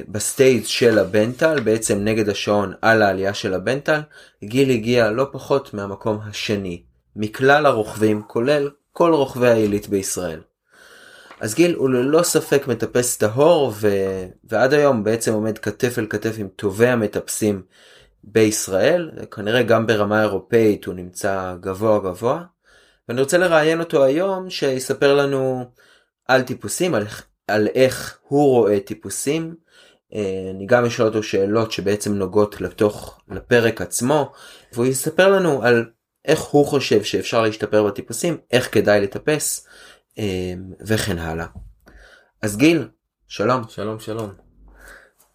[0.07, 3.99] ב stage של הבנטל, בעצם נגד השעון על העלייה של הבנטל,
[4.43, 6.83] גיל הגיע לא פחות מהמקום השני,
[7.15, 10.39] מכלל הרוכבים, כולל כל רוכבי העילית בישראל.
[11.39, 13.89] אז גיל הוא ללא ספק מטפס טהור ו...
[14.43, 17.61] ועד היום בעצם עומד כתף אל כתף עם טובי המטפסים
[18.23, 22.43] בישראל, כנראה גם ברמה אירופאית הוא נמצא גבוה גבוה.
[23.09, 25.65] ואני רוצה לראיין אותו היום שיספר לנו
[26.27, 27.03] על טיפוסים, על,
[27.47, 29.55] על איך הוא רואה טיפוסים.
[30.13, 34.31] אה, אני גם אשאל אותו שאלות שבעצם נוגעות לתוך, לפרק עצמו,
[34.73, 35.85] והוא יספר לנו על
[36.25, 39.67] איך הוא חושב שאפשר להשתפר בטיפוסים, איך כדאי לטפס.
[40.17, 41.45] אמ, וכן הלאה.
[42.41, 42.87] אז גיל,
[43.27, 43.61] שלום.
[43.69, 44.50] שלום שלום.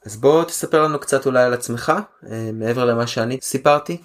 [0.06, 1.92] אז בוא תספר לנו קצת אולי על עצמך,
[2.30, 4.02] אה, מעבר למה שאני סיפרתי.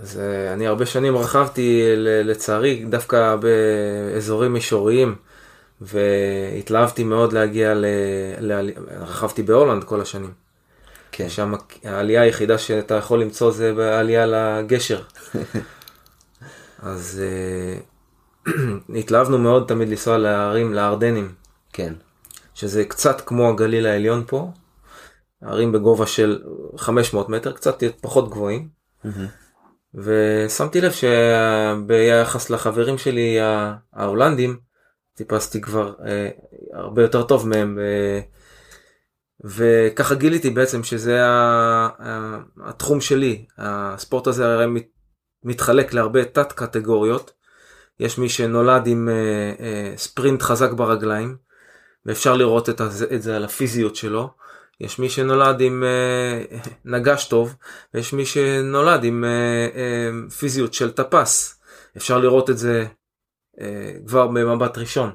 [0.00, 5.14] אז אה, אני הרבה שנים רכבתי לצערי דווקא באזורים מישוריים
[5.80, 7.84] והתלהבתי מאוד להגיע ל...
[8.40, 8.70] ל...
[9.00, 10.32] רכבתי בהולנד כל השנים.
[11.12, 11.28] כן.
[11.28, 15.02] שם העלייה היחידה שאתה יכול למצוא זה בעלייה לגשר.
[16.82, 18.52] אז אה,
[18.98, 21.32] התלהבנו מאוד תמיד לנסוע להרים, לארדנים.
[21.72, 21.94] כן.
[22.54, 24.50] שזה קצת כמו הגליל העליון פה.
[25.42, 26.42] ערים בגובה של
[26.76, 28.68] 500 מטר, קצת פחות גבוהים.
[29.94, 33.38] ושמתי לב שביחס לחברים שלי
[33.92, 34.58] ההולנדים,
[35.14, 36.28] טיפסתי כבר אה,
[36.72, 37.78] הרבה יותר טוב מהם.
[37.78, 38.20] אה,
[39.44, 41.20] וככה גיליתי בעצם שזה
[42.64, 43.46] התחום שלי.
[43.58, 44.66] הספורט הזה הרי
[45.44, 47.32] מתחלק להרבה תת קטגוריות.
[48.00, 51.36] יש מי שנולד עם uh, uh, ספרינט חזק ברגליים,
[52.06, 54.30] ואפשר לראות את, הזה, את זה על הפיזיות שלו.
[54.80, 57.54] יש מי שנולד עם uh, נגש טוב,
[57.94, 61.60] ויש מי שנולד עם uh, uh, פיזיות של טפס.
[61.96, 62.86] אפשר לראות את זה
[63.56, 63.60] uh,
[64.06, 65.10] כבר במבט ראשון.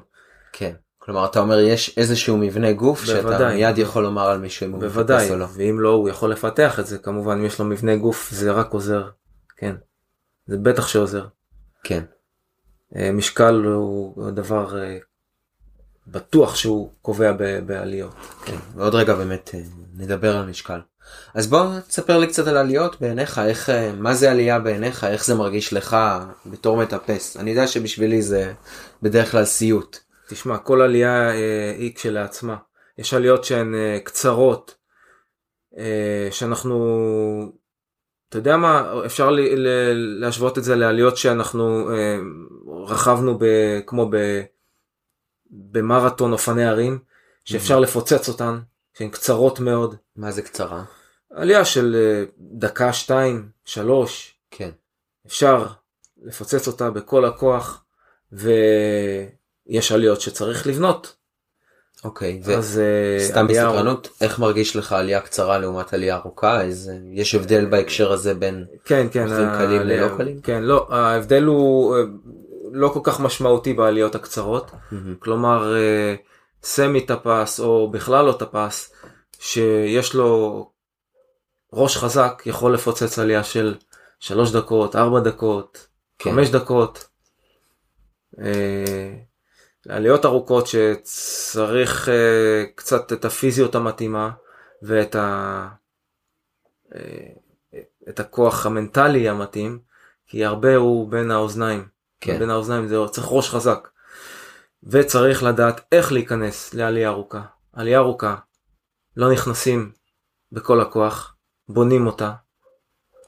[0.52, 0.72] כן.
[0.98, 4.72] כלומר אתה אומר יש איזשהו מבנה גוף בוודאי, שאתה מיד יכול לומר על מישהו אם
[4.72, 5.46] הוא מטפס או לא.
[5.54, 8.72] ואם לא הוא יכול לפתח את זה כמובן אם יש לו מבנה גוף זה רק
[8.72, 9.08] עוזר.
[9.56, 9.76] כן.
[10.46, 11.26] זה בטח שעוזר.
[11.84, 12.04] כן.
[12.96, 14.98] אה, משקל הוא דבר אה,
[16.06, 17.32] בטוח שהוא קובע
[17.66, 18.14] בעליות.
[18.44, 19.60] כן, ועוד רגע באמת אה,
[19.96, 20.80] נדבר על משקל.
[21.34, 25.24] אז בוא תספר לי קצת על עליות בעיניך, איך, אה, מה זה עלייה בעיניך, איך
[25.24, 25.96] זה מרגיש לך
[26.46, 27.36] בתור מטפס.
[27.36, 28.52] אני יודע שבשבילי זה
[29.02, 29.98] בדרך כלל סיוט.
[30.28, 32.56] תשמע, כל עלייה אה, היא כשלעצמה.
[32.98, 34.74] יש עליות שהן אה, קצרות,
[35.78, 37.52] אה, שאנחנו,
[38.28, 39.68] אתה יודע מה, אפשר ל, ל,
[40.20, 42.18] להשוות את זה לעליות שאנחנו אה,
[42.86, 43.44] רכבנו ב,
[43.86, 44.16] כמו ב,
[45.54, 46.98] במרתון אופני הרים,
[47.44, 48.58] שאפשר לפוצץ אותן,
[48.98, 49.94] שהן קצרות מאוד.
[50.16, 50.84] מה זה קצרה?
[51.30, 54.70] עלייה של אה, דקה, שתיים, שלוש, כן.
[55.26, 55.66] אפשר
[56.22, 57.84] לפוצץ אותה בכל הכוח,
[58.32, 61.16] ויש עליות שצריך לבנות.
[62.04, 66.60] אוקיי, אז אה, וסתם עלייה- בסקרנות, איך מרגיש לך עלייה קצרה לעומת עלייה ארוכה?
[66.62, 68.64] איזה, יש הבדל בהקשר הזה בין...
[68.84, 69.22] כן, כן.
[69.28, 70.40] אופנים ה- קלים ללא קלים?
[70.40, 72.00] כן, לא, ההבדל הוא אה,
[72.74, 74.70] לא כל כך משמעותי בעליות הקצרות.
[75.18, 76.14] כלומר, אה,
[76.62, 78.94] סמי טפס או בכלל לא טפס,
[79.38, 80.70] שיש לו
[81.72, 83.74] ראש חזק, יכול לפוצץ עלייה של
[84.20, 85.86] שלוש דקות, ארבע דקות,
[86.18, 86.30] כן.
[86.30, 87.08] חמש דקות.
[88.38, 89.14] אה,
[89.88, 94.30] עליות ארוכות שצריך אה, קצת את הפיזיות המתאימה
[94.82, 95.68] ואת ה...
[96.94, 97.28] אה,
[98.08, 99.78] את הכוח המנטלי המתאים,
[100.26, 101.93] כי הרבה הוא בין האוזניים.
[102.24, 102.38] כן.
[102.38, 103.88] בין האוזניים זה צריך ראש חזק.
[104.82, 107.42] וצריך לדעת איך להיכנס לעלייה ארוכה.
[107.72, 108.36] עלייה ארוכה,
[109.16, 109.92] לא נכנסים
[110.52, 111.36] בכל הכוח,
[111.68, 112.32] בונים אותה.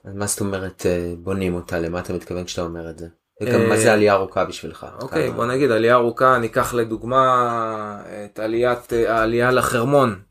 [0.04, 1.78] מה זאת אומרת אה, בונים אותה?
[1.78, 3.06] למה אתה מתכוון כשאתה אומר את זה?
[3.42, 4.86] וגם אה, מה זה עלייה ארוכה בשבילך?
[5.00, 10.22] אוקיי, בוא נגיד עלייה ארוכה, ניקח לדוגמה את עליית, העלייה לחרמון.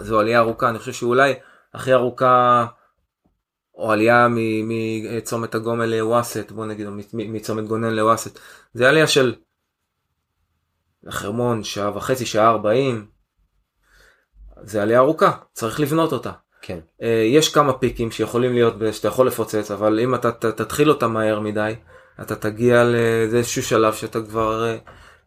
[0.00, 1.34] זו עלייה ארוכה, אני חושב שאולי
[1.74, 2.66] הכי ארוכה,
[3.76, 8.38] או עלייה מצומת הגומל לווסת, בוא נגיד, מצומת גונן לווסת.
[8.74, 9.34] זה עלייה של
[11.02, 13.06] לחרמון, שעה וחצי, שעה ארבעים.
[14.62, 16.32] זה עלייה ארוכה, צריך לבנות אותה.
[16.62, 16.78] כן.
[17.02, 21.08] אה, יש כמה פיקים שיכולים להיות שאתה יכול לפוצץ אבל אם אתה ת- תתחיל אותה
[21.08, 21.74] מהר מדי
[22.22, 24.76] אתה תגיע לאיזשהו שלב שאתה כבר אה,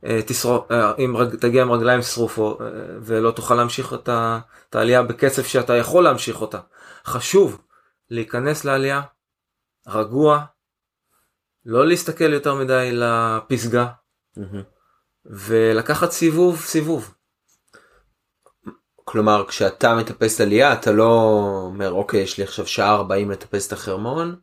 [0.05, 0.71] אה, תשרוף
[1.15, 2.67] רג, תגיע עם רגליים שרופות אה,
[3.01, 6.59] ולא תוכל להמשיך את העלייה בקצב שאתה יכול להמשיך אותה.
[7.05, 7.62] חשוב
[8.10, 9.02] להיכנס לעלייה
[9.88, 10.45] רגוע
[11.65, 13.88] לא להסתכל יותר מדי לפסגה
[14.38, 14.63] מהמם.
[15.26, 17.15] ולקחת סיבוב סיבוב.
[18.95, 23.74] כלומר כשאתה מטפס עלייה אתה לא אומר אוקיי יש לי עכשיו שעה 40 לטפס את
[23.74, 24.36] החרמון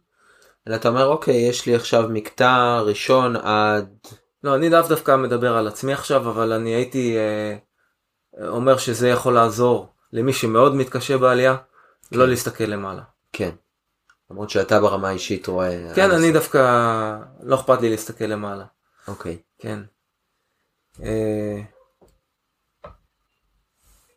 [0.69, 3.99] אלא אתה אומר אוקיי יש לי עכשיו מקטע ראשון עד
[4.47, 7.59] לא, אני לאו דווקא מדבר על עצמי עכשיו, אבל אני הייתי אה,
[8.49, 12.17] אומר שזה יכול לעזור למי שמאוד מתקשה בעלייה, כן.
[12.17, 13.03] לא להסתכל למעלה.
[13.37, 13.51] כן.
[14.31, 16.33] למרות שאתה ברמה האישית רואה כן, עד אני.
[16.33, 16.59] דווקא,
[17.40, 18.64] לא אכפת לי להסתכל למעלה,
[19.09, 19.79] אוקיי כן.
[21.03, 21.61] אה,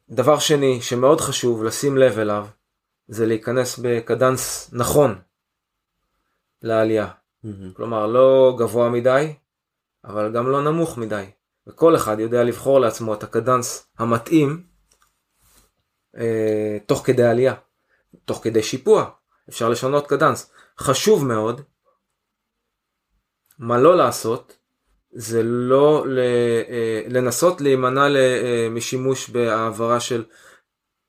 [0.10, 2.47] דבר שני שמאוד חשוב לשים לב אליו,
[3.08, 5.21] זה להיכנס בקדנס נכון
[6.62, 7.08] לעלייה.
[7.43, 7.73] מהמם.
[7.73, 9.34] כלומר, לא גבוה מדי,
[10.05, 11.25] אבל גם לא נמוך מדי.
[11.67, 14.63] וכל אחד יודע לבחור לעצמו את הקדנס המתאים
[16.17, 17.53] אה, תוך כדי עלייה,
[18.26, 19.10] תוך כדי שיפוע.
[19.50, 20.52] אפשר לשנות קדנס.
[20.80, 21.62] חשוב מאוד,
[23.60, 24.58] מה לא לעשות,
[25.12, 30.24] זה לא אה, לנסות להימנע אה, משימוש בהעברה של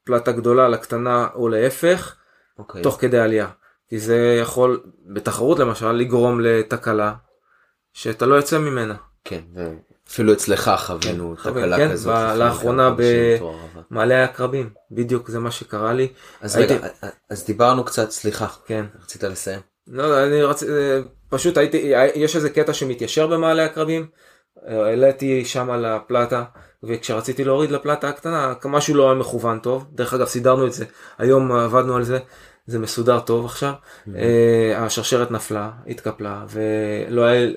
[0.05, 2.17] פלטה גדולה לקטנה או להפך,
[2.59, 3.49] אוקיי תוך כדי עלייה.
[3.89, 4.83] כי זה יכול,
[5.15, 7.15] בתחרות למשל, לגרום לתקלה
[7.93, 8.95] שאתה לא יוצא ממנה.
[9.25, 9.41] כן
[10.11, 13.81] אפילו אצלך חווינו כן, תקלה כן, כזאת לפני לאחרונה כמה חודשים ב- בתור ערבה.
[13.91, 16.09] מעלה העקרבים, בדיוק זה מה שקרה לי.
[16.41, 16.89] אז הייתי- רגע
[17.31, 18.85] אז דיברנו קצת סליחה כן.
[19.03, 20.73] רצית לסיים לא, אני רציתי,
[21.29, 21.77] פשוט הייתי,
[22.15, 24.07] יש איזה קטע שמתיישר במעלה העקרבים,
[24.67, 26.45] העליתי שם על הפלטה,
[26.83, 30.85] וכשרציתי להוריד לפלטה הקטנה, משהו לא היה מכוון טוב, דרך אגב סידרנו את זה,
[31.19, 32.19] היום עבדנו על זה,
[32.71, 33.73] זה מסודר טוב עכשיו,
[34.17, 37.51] אה, השרשרת נפלה, התקפלה, ולא היה,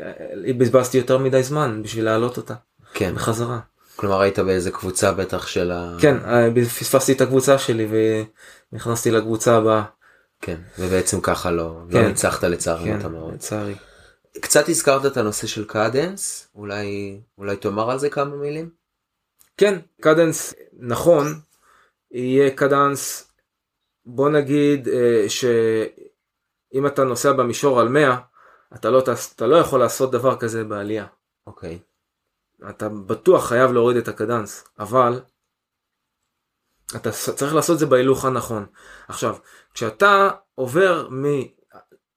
[0.57, 2.53] בזבזתי יותר מדי זמן בשביל להעלות אותה
[2.93, 3.59] כן בחזרה.
[3.95, 5.97] כלומר היית באיזה קבוצה בטח של ה...
[5.99, 6.49] כן, אה,
[6.79, 7.87] פספסתי את הקבוצה שלי
[8.73, 9.83] ונכנסתי לקבוצה הבאה.
[10.41, 12.07] כן ובעצם ככה לא לא כן.
[12.07, 13.33] ניצחת לצערי כן, אותה מאוד.
[13.33, 13.75] לצערי.
[14.41, 18.69] קצת הזכרת את הנושא של cadence אולי אולי תאמר על זה כמה מילים.
[19.57, 21.39] כן, cadence נכון,
[22.11, 23.32] יהיה cadence,
[24.05, 28.17] בוא נגיד אה, שאם אתה נוסע במישור על 100,
[28.75, 31.05] אתה לא, תעש- אתה לא יכול לעשות דבר כזה בעלייה.
[31.47, 31.79] אוקיי
[32.69, 35.21] אתה בטוח חייב להוריד את ה cadence, אבל
[36.95, 38.65] אתה צריך לעשות את זה בהילוך הנכון.
[39.07, 39.35] עכשיו,
[39.73, 41.07] כשאתה עובר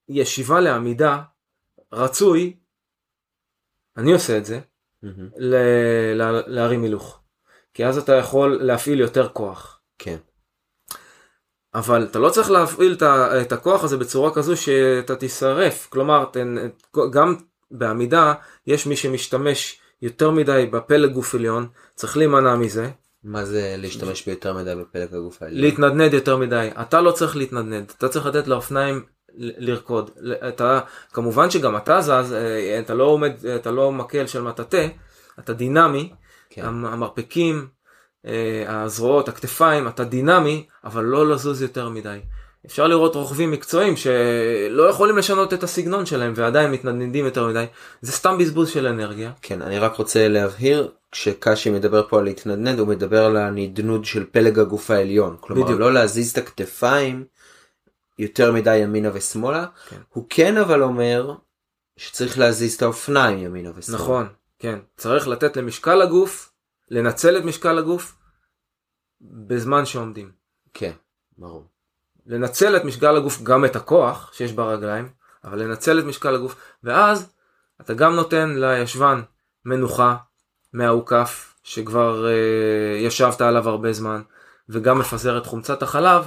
[0.09, 1.23] מישיבה לעמידה,
[1.93, 2.57] רצוי,
[3.97, 4.61] אני עושה את זה,
[5.03, 5.29] מהמם.
[5.37, 7.21] ל- ל- להרים הילוך.
[7.75, 9.81] כי אז אתה יכול להפעיל יותר כוח.
[9.99, 10.17] כן.
[11.77, 12.97] אבל אתה לא צריך להפעיל
[13.41, 15.87] את הכוח הזה בצורה כזו שאתה תישרף.
[15.91, 16.25] כלומר,
[17.11, 17.37] גם
[17.71, 18.35] בעמידה
[18.67, 22.91] יש מי שמשתמש יותר מדי בפלג גוף עליון, צריך להימנע מזה,
[23.25, 25.61] מה זה להשתמש ביותר מדי בפלג הגוף העליון?
[25.61, 26.69] להתנדנד יותר מדי.
[26.81, 29.03] אתה לא צריך להתנדנד, אתה צריך לתת לאופניים
[29.39, 30.11] לרקוד.
[30.49, 30.81] אתה,
[31.13, 34.87] כמובן שגם אתה זז, אה, אתה לא עומד, אתה לא מקל של מטאטא,
[35.39, 36.13] אתה דינמי,
[36.51, 36.65] כן.
[36.65, 37.67] המ- המרפקים,
[38.67, 42.19] הזרועות, הכתפיים, אתה דינמי, אבל לא לזוז יותר מדי.
[42.67, 47.65] אפשר לראות רוכבים מקצועיים שלא יכולים לשנות את הסגנון שלהם ועדיין מתנדנדים יותר מדי.
[48.03, 49.33] זה סתם בזבוז של אנרגיה.
[49.43, 54.25] כן, אני רק רוצה להבהיר, כשקאשי מדבר פה על להתנדנד, הוא מדבר על הנדנוד של
[54.31, 55.37] פלג הגוף העליון.
[55.41, 55.81] כלומר, בדיוק.
[55.81, 57.25] לא להזיז את הכתפיים
[58.19, 59.67] יותר מדי ימינה ושמאלה.
[59.89, 59.97] כן.
[60.09, 61.35] הוא כן אבל אומר
[61.97, 64.03] שצריך להזיז את האופניים ימינה ושמאלה.
[64.03, 64.27] נכון,
[64.59, 64.79] כן.
[64.97, 66.53] צריך לתת למשקל הגוף,
[66.91, 68.17] לנצל את משקל הגוף
[69.21, 70.33] בזמן שעומדים.
[70.75, 70.93] כן,
[71.39, 71.65] ברור.
[72.27, 75.09] לנצל את משקל הגוף, גם את הכוח שיש ברגליים,
[75.45, 77.33] אבל לנצל את משקל הגוף, ואז
[77.81, 79.23] אתה גם נותן לישבן
[79.65, 80.17] מנוחה
[80.73, 84.23] מהאוכף, שכבר אה, ישבת עליו הרבה זמן,
[84.69, 86.27] וגם מפזר את חומצת החלב,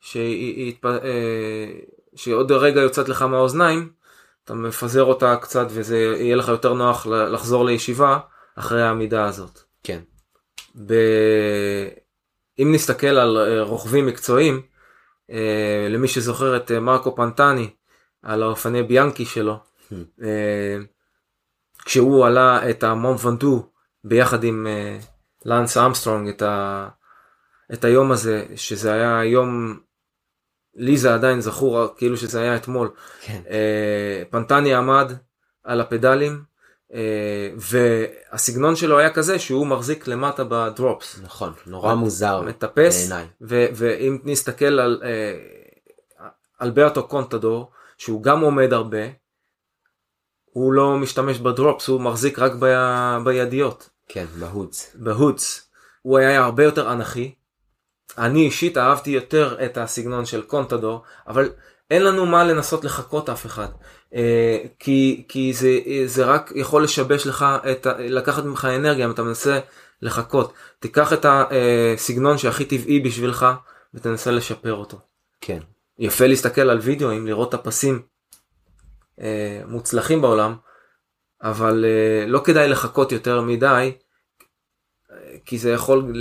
[0.00, 1.80] שהיא, היא, אה,
[2.16, 3.92] שעוד רגע יוצאת לך מהאוזניים,
[4.44, 8.18] אתה מפזר אותה קצת וזה יהיה לך יותר נוח לחזור לישיבה
[8.54, 9.67] אחרי העמידה הזאת.
[9.88, 10.00] כן.
[10.86, 10.94] ב...
[12.58, 14.62] אם נסתכל על אה, רוכבים מקצועיים,
[15.30, 17.70] אה, למי שזוכר את אה, מרקו פנטני
[18.22, 20.24] על האופני ביאנקי שלו, Hmm.
[21.84, 23.70] כשהוא עלה את המון ונדו
[24.04, 24.66] ביחד עם
[25.44, 26.88] לנס אמסטרונג את, ה...
[27.72, 29.80] את היום הזה, שזה היה יום,
[30.74, 33.42] לי זה עדיין זכור כאילו שזה היה אתמול, כן.
[34.30, 35.12] פנטני עמד
[35.64, 36.44] על הפדלים
[37.56, 41.18] והסגנון שלו היה כזה שהוא מחזיק למטה בדרופס.
[41.22, 43.10] נכון, נורא מוזר מטפס
[43.40, 45.38] ואם נסתכל על אה,
[46.62, 49.02] אלברטו קונטדור שהוא גם עומד הרבה
[50.44, 54.92] הוא לא משתמש בדרופס הוא מחזיק רק ב- בידיות כן, בהודס.
[54.94, 55.70] בהודס
[56.02, 57.34] הוא היה הרבה יותר אנכי.
[58.18, 61.50] אני אישית אהבתי יותר את הסגנון של קונטדור אבל
[61.90, 63.70] אין לנו מה לנסות לחקות אף אחד אה,
[64.78, 69.22] כי כי זה זה רק יכול לשבש לך את ה- לקחת ממך אנרגיה אם אתה
[69.22, 69.58] מנסה
[70.02, 73.46] לחכות תיקח את הסגנון שהכי טבעי בשבילך
[73.94, 74.98] ותנסה לשפר אותו.
[75.40, 75.58] כן.
[75.98, 78.02] יפה להסתכל על וידאוים לראות את הפסים
[79.20, 80.56] אה, מוצלחים בעולם
[81.42, 83.92] אבל אה, לא כדאי לחכות יותר מדי
[85.10, 86.12] אה, כי זה יכול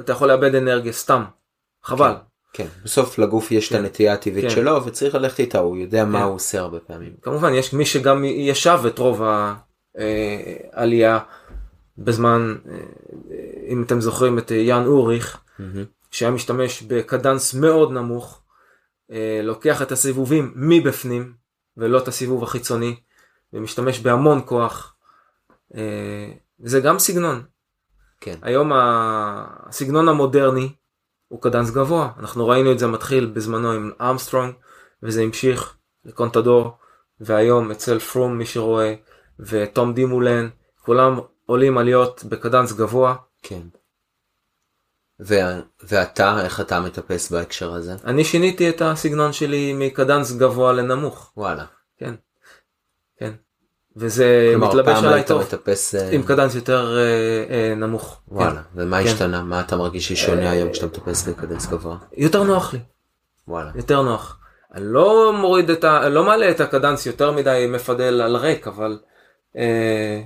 [0.00, 1.24] אתה יכול לאבד אנרגיה סתם
[1.82, 2.12] חבל.
[2.14, 2.29] כן,
[2.84, 3.78] בסוף לגוף יש את כן.
[3.78, 4.50] הנטייה הטבעית כן.
[4.50, 6.24] שלו וצריך ללכת איתה, הוא יודע מה כן.
[6.24, 7.12] הוא עושה הרבה פעמים.
[7.22, 9.22] כמובן יש מי שגם ישב את רוב
[10.72, 11.18] העלייה
[11.98, 12.76] בזמן אה,
[13.68, 15.84] אם אתם זוכרים את יאן אוריך מהמם.
[16.10, 18.42] שהיה משתמש בקדנס מאוד נמוך
[19.12, 21.32] אה, לוקח את הסיבובים מבפנים
[21.76, 22.96] ולא את הסיבוב החיצוני
[23.52, 24.94] ומשתמש בהמון כוח.
[25.74, 27.42] אה, זה גם סגנון
[28.20, 28.38] כן.
[28.42, 30.72] היום הסגנון המודרני
[31.30, 34.54] הוא קדנס גבוה אנחנו ראינו את זה מתחיל בזמנו עם אמסטרונג
[35.02, 36.72] וזה המשיך לקונטדור
[37.20, 38.94] והיום אצל פרום מי שרואה
[39.40, 40.48] ותום דימולן
[40.80, 43.62] כולם עולים עליות בקדנס גבוה כן.
[45.20, 47.94] וה- ואתה, איך אתה מטפס בהקשר הזה?
[48.04, 51.64] אני שיניתי את הסגנון שלי מקדנס גבוה לנמוך וואלה.
[51.96, 52.14] כן
[53.96, 55.94] וזה מתלבש עליי טוב מטפס...
[55.94, 58.60] אה, עם קדנס יותר אה, אה, נמוך וואלה.
[58.74, 59.08] ומה כן.
[59.08, 59.42] השתנה?
[59.42, 61.96] מה אתה מרגיש ששונה היום כשאתה מטפס בקדנס גבוה?
[61.98, 62.22] כן.
[62.22, 62.78] יותר נוח לי
[63.48, 63.70] וואלה.
[63.74, 64.38] יותר נוח.
[64.74, 66.08] אני לא מוריד את ה...
[66.08, 68.98] לא מעלה את הקדנס יותר מדי מפדל על ריק, אבל
[69.56, 70.22] אה,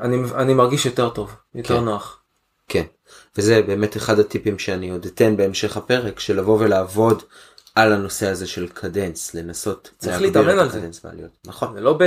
[0.00, 1.84] אני, אני מרגיש יותר טוב, יותר כן.
[1.84, 2.20] נוח.
[2.68, 2.84] כן.
[3.38, 7.22] וזה באמת אחד הטיפים שאני עוד אתן בהמשך הפרק, של לבוא ולעבוד
[7.82, 10.90] על הנושא הזה של קדנס, לנסות צריך להתאמן על זה.
[11.04, 11.30] בעליות.
[11.46, 11.74] נכון.
[11.74, 11.98] זה לא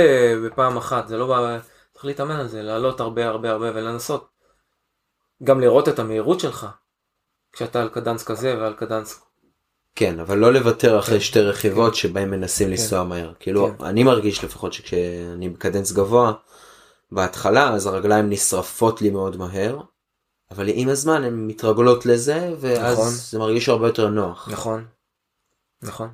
[0.44, 1.26] בפעם אחת, זה לא...
[1.26, 1.58] ב...
[1.92, 4.28] צריך להתאמן על זה, לעלות הרבה הרבה הרבה ולנסות.
[5.42, 6.66] גם לראות את המהירות שלך,
[7.52, 9.20] כשאתה על קדנס כזה ועל קדנס...
[9.94, 11.24] כן, אבל לא לוותר אחרי כן.
[11.24, 13.32] שתי רכיבות שבהם מנסים לנסוע מהר.
[13.40, 13.84] כאילו, כן.
[13.84, 16.32] אני מרגיש לפחות שכשאני בקדנס גבוה,
[17.12, 19.80] בהתחלה, אז הרגליים נשרפות לי מאוד מהר,
[20.50, 23.10] אבל עם הזמן הן מתרגלות לזה, ואז נכון.
[23.10, 24.48] זה מרגיש הרבה יותר נוח.
[24.52, 24.84] נכון.
[25.84, 26.08] נכון.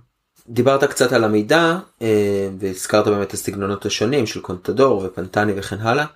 [0.49, 6.07] דיברת קצת על עמידה, אה, והזכרת באמת את הסגנונות השונים של קונטדור ופנטני וכן הלאה.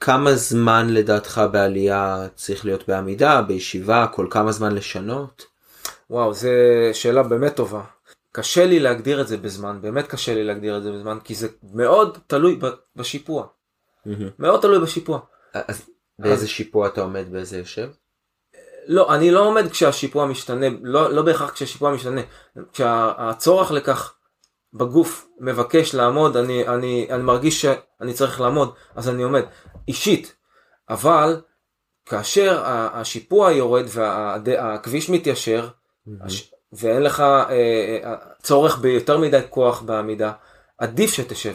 [0.00, 5.46] כמה זמן לדעתך בעלייה צריך להיות בעמידה, בישיבה, כל כמה זמן לשנות?
[6.10, 6.48] וואו, זו
[6.92, 7.82] שאלה באמת טובה.
[8.32, 11.48] קשה לי להגדיר את זה בזמן, באמת קשה לי להגדיר את זה בזמן, כי זה
[11.74, 12.58] מאוד תלוי
[12.96, 13.46] בשיפוע.
[14.38, 15.20] מאוד תלוי בשיפוע.
[15.54, 15.82] אז
[16.18, 17.88] באיזה שיפוע אתה עומד, באיזה יושב?
[18.86, 22.20] לא, אני לא עומד כשהשיפוע משתנה, לא, לא בהכרח כשהשיפוע משתנה,
[22.72, 24.14] כשהצורך לכך
[24.74, 29.42] בגוף מבקש לעמוד, אני, אני, אני מרגיש שאני צריך לעמוד, אז אני עומד.
[29.88, 30.34] אישית,
[30.90, 31.40] אבל
[32.06, 36.10] כאשר השיפוע יורד והכביש מתיישר, mm-hmm.
[36.72, 37.50] ואין לך אה,
[38.04, 40.32] אה, צורך ביותר מדי כוח בעמידה,
[40.78, 41.54] עדיף שתשב.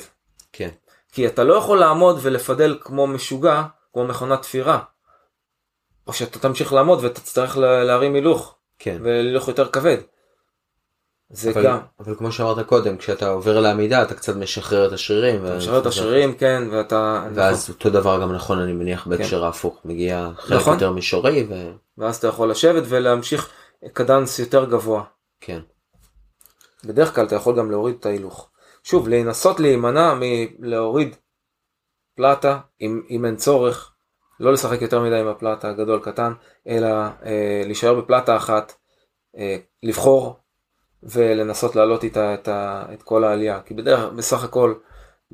[0.54, 0.70] כן.
[1.12, 3.64] כי אתה לא יכול לעמוד ולפדל כמו משוגע,
[3.94, 4.80] כמו מכונת תפירה.
[6.08, 8.56] או שאתה תמשיך לעמוד ואתה תצטרך להרים הילוך.
[8.80, 8.98] כן.
[9.04, 9.98] והילוך יותר כבד.
[11.30, 11.78] זה אבל, גם.
[12.00, 15.46] אבל כמו שאמרת קודם, כשאתה עובר לעמידה אתה קצת משחרר את השרירים.
[15.46, 17.28] אתה משחרר את השרירים, כן, ואתה...
[17.34, 17.76] ואז נכון.
[17.76, 19.46] אותו דבר גם נכון אני מניח בהקשר כן.
[19.46, 20.74] ההפוך, מגיע חלק נכון.
[20.74, 21.48] יותר מישורי.
[21.50, 21.72] ו...
[21.98, 23.50] ואז אתה יכול לשבת ולהמשיך
[23.94, 25.04] קדנס יותר גבוה.
[25.42, 25.60] כן.
[26.84, 28.50] בדרך כלל אתה יכול גם להוריד את ההילוך.
[28.84, 30.14] שוב, לנסות להימנע
[30.60, 31.16] מלהוריד
[32.16, 33.92] פלטה, אם, אם אין צורך,
[34.40, 36.34] לא לשחק יותר מדי עם הפלטה הגדול קטן,
[36.68, 36.88] אלא
[37.26, 38.74] אה, להישאר בפלטה אחת,
[39.38, 40.40] אה, לבחור
[41.04, 43.60] ולנסות להעלות איתה את, ה, את כל העלייה.
[43.66, 44.74] כי בדרך, בסך הכל,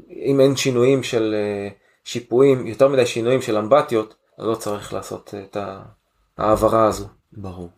[0.10, 1.70] אם אין שינויים של אה,
[2.04, 5.58] שיפועים, יותר מדי שינויים של אמבטיות, אז לא צריך לעשות את
[6.38, 7.06] ההעברה הזו.
[7.34, 7.70] ברור.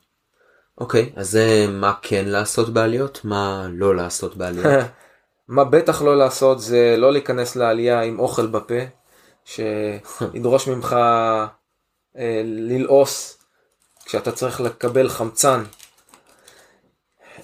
[0.78, 4.66] אוקיי, אז זה מה כן לעשות בעליות, מה לא לעשות בעליות.
[5.48, 8.80] מה בטח לא לעשות זה לא להיכנס לעלייה עם אוכל בפה,
[9.46, 10.94] שידרוש ממך
[12.18, 13.44] אה, ללעוס
[14.06, 15.64] כשאתה צריך לקבל חמצן.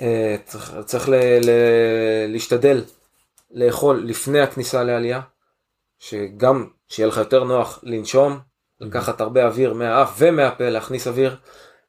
[0.02, 1.50] אה, צריך, צריך ל, ל,
[2.28, 2.84] להשתדל
[3.52, 5.22] לאכול לפני הכניסה לעלייה,
[6.00, 8.40] שגם שיהיה לך יותר נוח לנשום,
[8.80, 11.36] לקחת הרבה אוויר מהאף ומהפה, להכניס אוויר,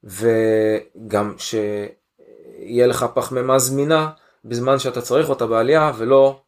[0.04, 4.10] וגם שיהיה לך פחמימה זמינה
[4.44, 6.40] בזמן שאתה צריך אותה בעלייה ולא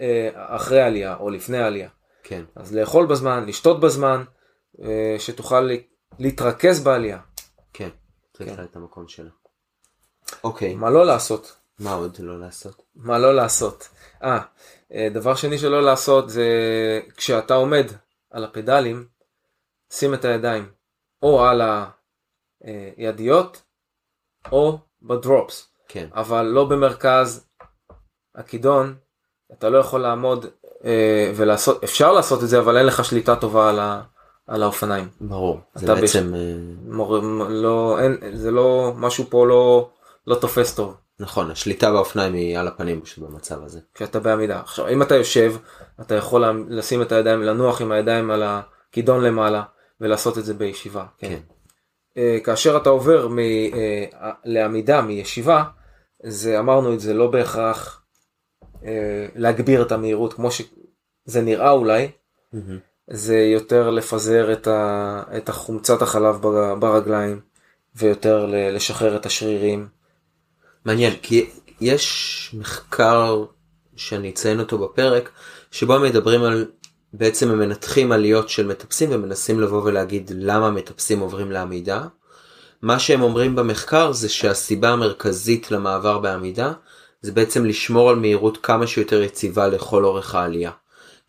[0.00, 1.88] אה, אחרי העלייה או לפני העלייה.
[2.22, 2.44] כן.
[2.56, 4.24] אז לאכול בזמן, לשתות בזמן,
[4.82, 5.68] אה, שתוכל
[6.18, 7.20] להתרכז בעלייה.
[7.72, 7.88] כן,
[8.36, 8.64] צריך כן.
[8.64, 9.30] את המקום שלה.
[10.44, 10.74] אוקיי.
[10.74, 11.56] מה לא לעשות?
[11.78, 12.82] מה עוד לא לעשות?
[12.94, 13.88] מה לא לעשות?
[14.22, 14.40] אה,
[14.92, 16.48] אה דבר שני שלא לעשות זה
[17.16, 17.86] כשאתה עומד
[18.30, 19.08] על הפדלים,
[19.92, 20.72] שים את הידיים
[21.22, 21.62] או על
[22.96, 23.62] הידיות
[24.52, 25.68] או בדרופס.
[25.88, 26.08] כן.
[26.12, 27.46] אבל לא במרכז
[28.34, 28.96] הכידון,
[29.52, 30.67] אתה לא יכול לעמוד אה,
[31.34, 34.02] ולעשות, אפשר לעשות את זה, אבל אין לך שליטה טובה על, ה,
[34.46, 35.08] על האופניים.
[35.20, 36.32] ברור, זה בעצם...
[36.32, 36.34] בש...
[36.34, 36.54] אה,
[36.86, 37.18] מור...
[37.48, 39.90] לא, אין, זה לא, משהו פה לא,
[40.26, 40.96] לא תופס טוב.
[41.20, 43.80] נכון, השליטה באופניים היא על הפנים פשוט במצב הזה.
[43.94, 44.60] כשאתה בעמידה.
[44.60, 45.54] עכשיו, אם אתה יושב,
[46.00, 49.62] אתה יכול לשים את הידיים, לנוח עם הידיים על הכידון למעלה,
[50.00, 51.04] ולעשות את זה בישיבה.
[51.18, 51.28] כן.
[51.28, 51.38] כן.
[52.18, 54.04] אה, כאשר אתה עובר מ, אה,
[54.44, 55.64] לעמידה מישיבה,
[56.24, 57.97] זה אמרנו את זה לא בהכרח אה,
[59.34, 62.10] להגביר את המהירות כמו שזה נראה אולי,
[62.54, 62.58] mm-hmm.
[63.10, 66.38] זה יותר לפזר את, ה, את החומצת החלב
[66.78, 67.40] ברגליים
[67.96, 69.88] ויותר לשחרר את השרירים.
[70.84, 71.50] מעניין, כי
[71.80, 73.44] יש מחקר
[73.96, 75.30] שאני אציין אותו בפרק,
[75.70, 76.66] שבו מדברים על,
[77.12, 82.06] בעצם הם מנתחים עליות של מטפסים ומנסים לבוא ולהגיד למה מטפסים עוברים לעמידה.
[82.82, 86.72] מה שהם אומרים במחקר זה שהסיבה המרכזית למעבר בעמידה
[87.20, 90.70] זה בעצם לשמור על מהירות כמה שיותר יציבה לכל אורך העלייה.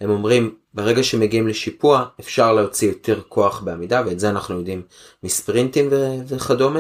[0.01, 4.81] הם אומרים ברגע שמגיעים לשיפוע אפשר להוציא יותר כוח בעמידה ואת זה אנחנו יודעים
[5.23, 6.79] מספרינטים ו- וכדומה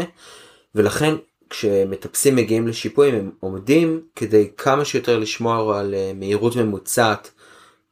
[0.75, 1.15] ולכן
[1.49, 7.31] כשמטפסים מגיעים לשיפועים הם עומדים כדי כמה שיותר לשמור על אה, מהירות ממוצעת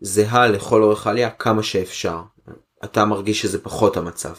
[0.01, 2.21] זהה לכל אורך העלייה כמה שאפשר.
[2.83, 4.33] אתה מרגיש שזה פחות המצב.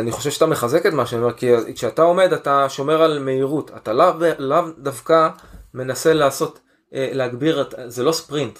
[0.00, 3.70] אני חושב שאתה מחזק את מה שאני אומר, כי כשאתה עומד אתה שומר על מהירות,
[3.76, 5.28] אתה לאו לא דווקא
[5.74, 6.60] מנסה לעשות,
[6.94, 8.58] אה, להגביר, זה לא ספרינט.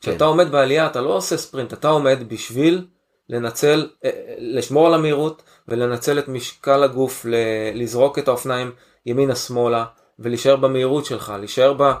[0.00, 0.24] כשאתה כן.
[0.24, 2.86] עומד בעלייה אתה לא עושה ספרינט, אתה עומד בשביל
[3.28, 7.26] לנצל, אה, לשמור על המהירות ולנצל את משקל הגוף,
[7.74, 8.72] לזרוק את האופניים
[9.06, 9.84] ימינה שמאלה
[10.18, 11.92] ולהישאר במהירות שלך, להישאר ב...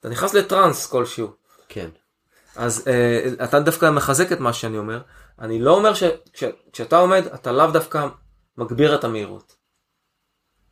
[0.00, 1.30] אתה נכנס לטראנס כלשהו.
[1.68, 1.88] כן.
[2.56, 5.00] אז uh, אתה דווקא מחזק את מה שאני אומר.
[5.38, 8.06] אני לא אומר שכשאתה עומד אתה לאו דווקא
[8.56, 9.56] מגביר את המהירות.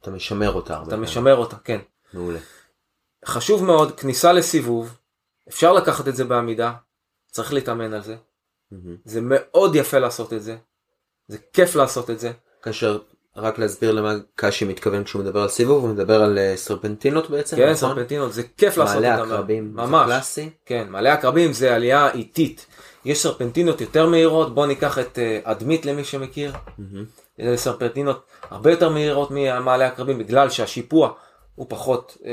[0.00, 0.88] אתה משמר אותה הרבה.
[0.88, 1.80] אתה משמר אותה, כן.
[2.12, 2.38] מעולה.
[3.24, 4.96] חשוב מאוד, כניסה לסיבוב,
[5.48, 6.72] אפשר לקחת את זה בעמידה,
[7.30, 8.16] צריך להתאמן על זה.
[8.16, 8.76] Mm-hmm.
[9.04, 10.56] זה מאוד יפה לעשות את זה,
[11.28, 12.32] זה כיף לעשות את זה.
[12.62, 12.98] כאשר
[13.36, 17.56] רק להסביר למה קאשי מתכוון כשהוא מדבר על סיבוב הוא מדבר על אה, סרפנטינות בעצם
[17.56, 17.74] כן נכון?
[17.74, 22.66] סרפנטינות זה כיף לעשות מעלה עקרבים ממש קלאסי כן מעלה עקרבים זה עלייה איטית
[23.04, 27.42] יש סרפנטינות יותר מהירות בוא ניקח את אה, אדמית למי שמכיר mm-hmm.
[27.56, 31.12] סרפנטינות הרבה יותר מהירות ממעלה עקרבים בגלל שהשיפוע
[31.54, 32.30] הוא פחות אה,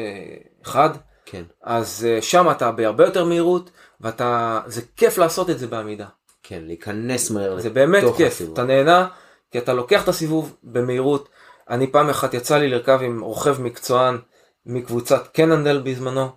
[0.63, 0.89] חד
[1.25, 1.43] כן.
[1.63, 6.05] אז אה, שם אתה בהרבה יותר מהירות ואתה, זה כיף לעשות את זה בעמידה.
[6.43, 8.53] כן, להיכנס מהר זה באמת לתוך כיף, הסיבוב.
[8.53, 9.07] אתה נהנה,
[9.51, 11.29] כי אתה לוקח את הסיבוב במהירות.
[11.69, 14.17] אני פעם אחת יצא לי לרכב עם רוכב מקצוען
[14.65, 16.29] מקבוצת קננדל בזמנו,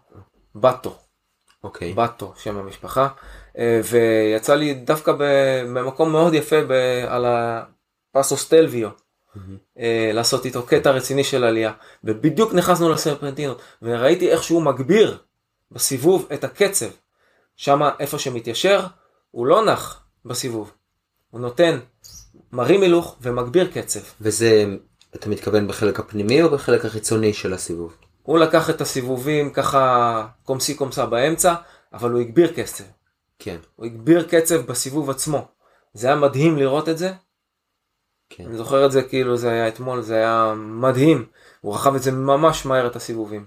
[0.55, 0.97] בטו,
[1.65, 1.93] אוקיי.
[1.93, 3.09] בטו שם המשפחה,
[3.85, 7.27] ויצא לי דווקא במקום מאוד יפה ב- על
[8.15, 8.89] הפסו סטלוויו.
[9.79, 11.73] אה, לעשות איתו קטע רציני של עלייה.
[12.05, 15.19] ובדיוק נכנסנו לסרפנטינות וראיתי איך שהוא מגביר
[15.71, 16.87] בסיבוב את הקצב.
[17.57, 18.87] שם איפה שמתיישר
[19.31, 20.73] הוא לא נח בסיבוב.
[21.31, 21.79] הוא נותן
[22.53, 24.01] מרים הילוך ומגביר קצב.
[24.21, 24.65] וזה,
[25.15, 27.97] אתה מתכוון בחלק הפנימי או בחלק החיצוני של הסיבוב?
[28.23, 31.55] הוא לקח את הסיבובים ככה קומסי קומסה באמצע
[31.93, 32.85] אבל הוא הגביר קצב
[33.39, 35.47] כן, הוא הגביר קצב בסיבוב עצמו
[35.95, 37.13] זה היה מדהים לראות את זה
[38.31, 38.45] כן.
[38.47, 41.27] אני זוכר את זה כאילו זה היה אתמול, זה היה מדהים.
[41.61, 43.47] הוא רכב את זה ממש מהר את הסיבובים.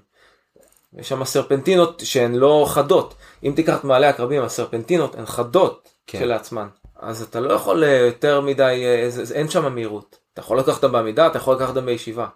[0.94, 3.16] יש שם סרפנטינות שהן לא חדות.
[3.44, 6.18] אם תיקח את מעלה הקרבים, הסרפנטינות הן חדות כן.
[6.18, 6.68] כשלעצמן.
[6.96, 10.18] אז אתה לא יכול אה, יותר מדי, אה, אין שם מהירות.
[10.34, 12.28] אתה יכול לקחת אותה בעמידה, אתה יכול לקחת אותה בישיבה.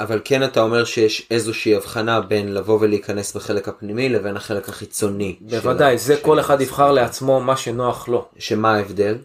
[0.00, 5.36] אבל כן אתה אומר שיש איזושהי הבחנה בין לבוא ולהיכנס בחלק הפנימי לבין החלק החיצוני.
[5.40, 6.60] בוודאי, זה של כל אחד.
[6.60, 8.28] יבחר לעצמו מה שנוח לו.
[8.38, 9.18] שמה ההבדל?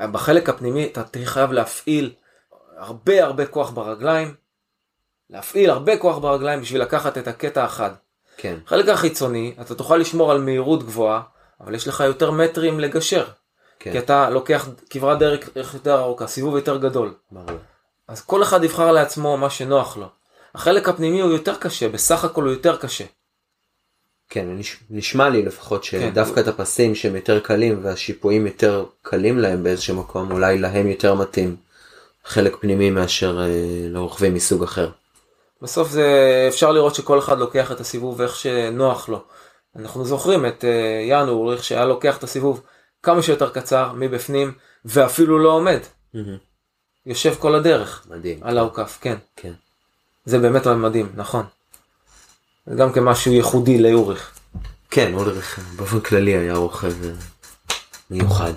[0.00, 2.12] בחלק הפנימי אתה תהיה חייב להפעיל
[2.76, 4.34] הרבה הרבה כוח ברגליים.
[5.30, 7.90] להפעיל הרבה כוח ברגליים בשביל לקחת את הקטע החד.
[8.36, 11.22] כן, חלק החיצוני, אתה תוכל לשמור על מהירות גבוהה,
[11.60, 13.24] אבל יש לך יותר מטרים לגשר.
[13.78, 17.14] כן, כי אתה לוקח כברת דרך יותר ארוכה, סיבוב יותר גדול.
[17.32, 17.58] ברור.
[18.08, 20.06] אז כל אחד יבחר לעצמו מה שנוח לו.
[20.54, 23.04] החלק הפנימי הוא יותר קשה, בסך הכל הוא יותר קשה.
[24.28, 26.00] כן, נש- נשמע לי לפחות כן.
[26.10, 31.14] שדווקא את הפסים שהם יותר קלים והשיפועים יותר קלים להם באיזשהו מקום, אולי להם יותר
[31.14, 31.56] מתאים
[32.24, 33.48] חלק פנימי מאשר אה,
[33.88, 34.90] לרוכבים מסוג אחר.
[35.62, 36.06] בסוף זה
[36.48, 39.24] אפשר לראות שכל אחד לוקח את הסיבוב איך שנוח לו.
[39.76, 40.70] אנחנו זוכרים את אה,
[41.08, 42.62] יאן אוריך שהיה לוקח את הסיבוב
[43.02, 44.52] כמה שיותר קצר מבפנים
[44.84, 45.80] ואפילו לא עומד.
[47.06, 48.38] יושב כל הדרך מדהים.
[48.42, 49.16] על האוכף, כן.
[49.36, 49.52] כן.
[50.24, 51.44] זה באמת מדהים, נכון.
[52.66, 54.38] זה גם כמשהו ייחודי לאוריך.
[54.90, 57.10] כן, אולריך באופן כללי היה רוכב אה,
[58.10, 58.52] מיוחד.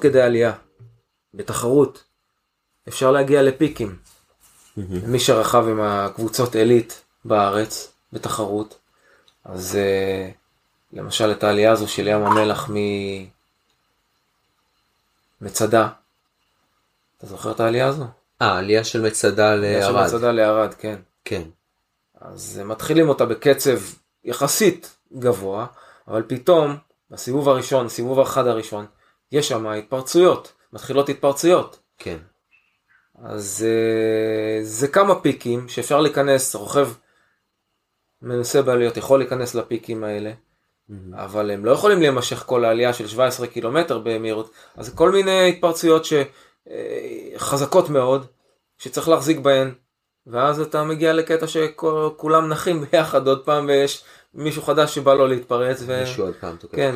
[0.00, 0.52] כדי עלייה,
[1.34, 2.04] בתחרות,
[2.88, 3.96] אפשר להגיע לפיקים.
[5.06, 8.78] מי שרכב עם הקבוצות עילית בארץ בתחרות,
[9.44, 10.32] אז uh,
[10.92, 12.70] למשל את העלייה הזו של ים המלח
[15.40, 15.88] ממצדה,
[17.18, 18.04] אתה זוכר את העלייה הזו?
[18.42, 20.06] אה, עלייה של מצדה העלייה של לערד.
[20.06, 20.96] מצדה לערד, כן.
[21.24, 21.42] כן.
[22.20, 23.78] אז אה, מתחילים אותה בקצב
[24.24, 25.66] יחסית גבוה,
[26.08, 26.76] אבל פתאום
[27.10, 28.86] בסיבוב הראשון, הסיבוב האחד הראשון,
[29.32, 31.78] יש שם התפרצויות, מתחילות התפרצויות.
[31.98, 32.16] כן.
[33.24, 36.88] אז uh, זה כמה פיקים שאפשר להיכנס, רוכב
[38.22, 40.32] מנוסה בעליות יכול להיכנס לפיקים האלה,
[41.12, 46.02] אבל הם לא יכולים להימשך כל העלייה של 17 קילומטר במהירות, אז כל מיני התפרצויות
[47.36, 48.26] שחזקות מאוד,
[48.78, 49.74] שצריך להחזיק בהן,
[50.26, 54.04] ואז אתה מגיע לקטע שכולם נחים ביחד עוד פעם ויש
[54.34, 55.82] מישהו חדש שבא לו להתפרץ.
[55.86, 56.00] ו...
[56.00, 56.76] מישהו עוד פעם תוקף.
[56.76, 56.94] כן,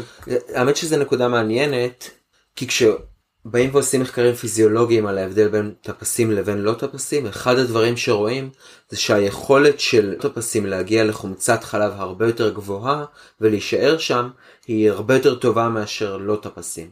[0.55, 2.11] האמת שזו נקודה מעניינת,
[2.57, 8.50] כי כשבאים ועושים מחקרים פיזיולוגיים על ההבדל בין טפסים לבין לא טפסים, אחד הדברים שרואים
[8.88, 13.05] זה שהיכולת של טפסים להגיע לחומצת חלב הרבה יותר גבוהה
[13.40, 14.30] ולהישאר שם
[14.66, 16.90] היא הרבה יותר טובה מאשר לא טפסים.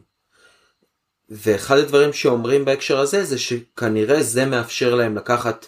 [1.29, 5.65] ואחד הדברים שאומרים בהקשר הזה זה שכנראה זה מאפשר להם לקחת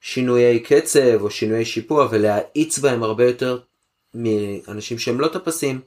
[0.00, 3.58] שינויי קצב או שינויי שיפוע ולהאיץ בהם הרבה יותר
[4.14, 5.80] מאנשים שהם לא טפסים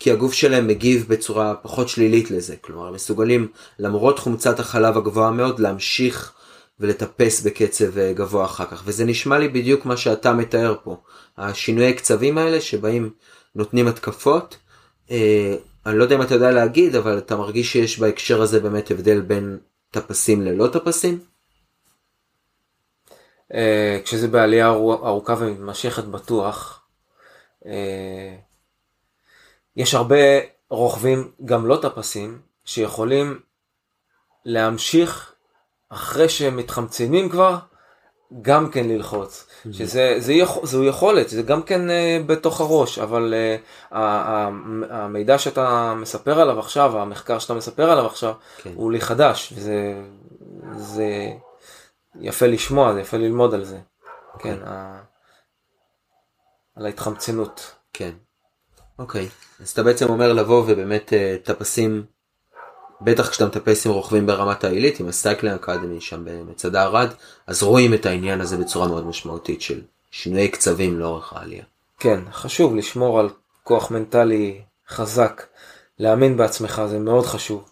[0.00, 2.56] כי הגוף שלהם מגיב בצורה פחות שלילית לזה.
[2.60, 3.48] כלומר הם מסוגלים
[3.78, 6.32] למרות חומצת החלב הגבוהה מאוד להמשיך
[6.80, 8.82] ולטפס בקצב אה, גבוה אחר כך.
[8.86, 10.96] וזה נשמע לי בדיוק מה שאתה מתאר פה.
[11.38, 13.10] השינויי קצבים האלה שבאים
[13.54, 14.56] נותנים התקפות
[15.10, 18.90] אה, אני לא יודע אם אתה יודע להגיד אבל אתה מרגיש שיש בהקשר הזה באמת
[18.90, 19.58] הבדל בין
[19.90, 21.18] טפסים ללא טפסים?
[23.54, 26.82] אה, כשזה בעלייה ארו- ארוכה ומתמשכת בטוח,
[27.66, 28.36] אה,
[29.76, 30.16] יש הרבה
[30.70, 33.40] רוכבים, גם לא טפסים, שיכולים
[34.44, 35.34] להמשיך
[35.88, 37.58] אחרי שהם מתחמצנים כבר,
[38.42, 39.46] גם כן ללחוץ.
[39.72, 43.56] שזה זה יכול, זו יכולת, זה גם כן אה, בתוך הראש, אבל אה,
[43.90, 44.50] ה- ה-
[44.90, 48.72] המידע שאתה מספר עליו עכשיו, המחקר שאתה מספר עליו עכשיו, כן.
[48.74, 50.02] הוא לי חדש, וזה
[50.76, 51.06] זה,
[52.20, 53.78] יפה לשמוע, זה יפה ללמוד על זה.
[54.38, 55.00] כן, ה...
[56.76, 57.74] על ההתחמצנות.
[57.92, 58.10] כן.
[59.00, 59.28] אוקיי.
[59.60, 62.04] אז אתה בעצם אומר לבוא ובאמת אה, מטפסים,
[63.00, 67.08] בטח כשאתה מטפס עם רוכבים ברמת העילית, עם ה Cycling Academy שם במצדה ערד,
[67.46, 69.80] אז רואים את העניין הזה בצורה מאוד משמעותית של
[70.10, 71.64] שינויי קצבים לאורך העלייה.
[71.98, 73.28] כן, חשוב לשמור על
[73.64, 75.46] כוח מנטלי חזק,
[75.98, 77.70] להאמין בעצמך, זה מאוד חשוב.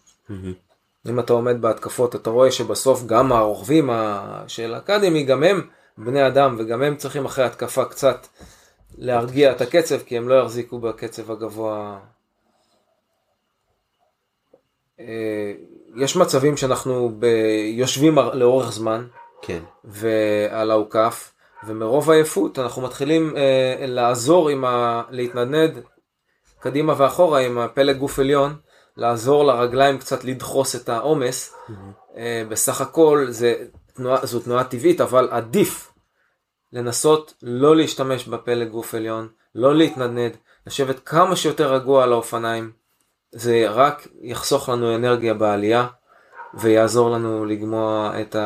[1.08, 3.90] אם אתה עומד בהתקפות, אתה רואה שבסוף גם הרוכבים
[4.46, 5.66] של האקדמי, גם הם
[5.98, 8.26] בני אדם, וגם הם צריכים אחרי התקפה קצת
[9.00, 11.98] להרגיע את הקצב, כי הם לא יחזיקו בקצב הגבוה.
[15.00, 15.52] אה,
[15.96, 17.24] יש מצבים שאנחנו ב...
[17.72, 19.06] יושבים לאורך זמן,
[19.42, 19.62] כן.
[19.84, 21.32] ועל האוכף,
[21.66, 25.02] ומרוב עייפות אנחנו מתחילים אה, לעזור עם ה...
[25.10, 25.78] להתנדנד
[26.60, 28.56] קדימה ואחורה עם הפלג גוף עליון,
[28.96, 31.54] לעזור לרגליים קצת לדחוס את העומס.
[31.54, 31.72] Mm-hmm.
[32.16, 33.54] אה, בסך הכל זה
[33.94, 35.87] תנועה, זו תנועה טבעית, אבל עדיף
[36.72, 42.72] לנסות לא להשתמש בפלג גוף עליון, לא להתנדנד, לשבת כמה שיותר רגוע על האופניים.
[43.32, 45.86] זה רק יחסוך לנו אנרגיה בעלייה
[46.54, 48.36] ויעזור לנו לגמוע את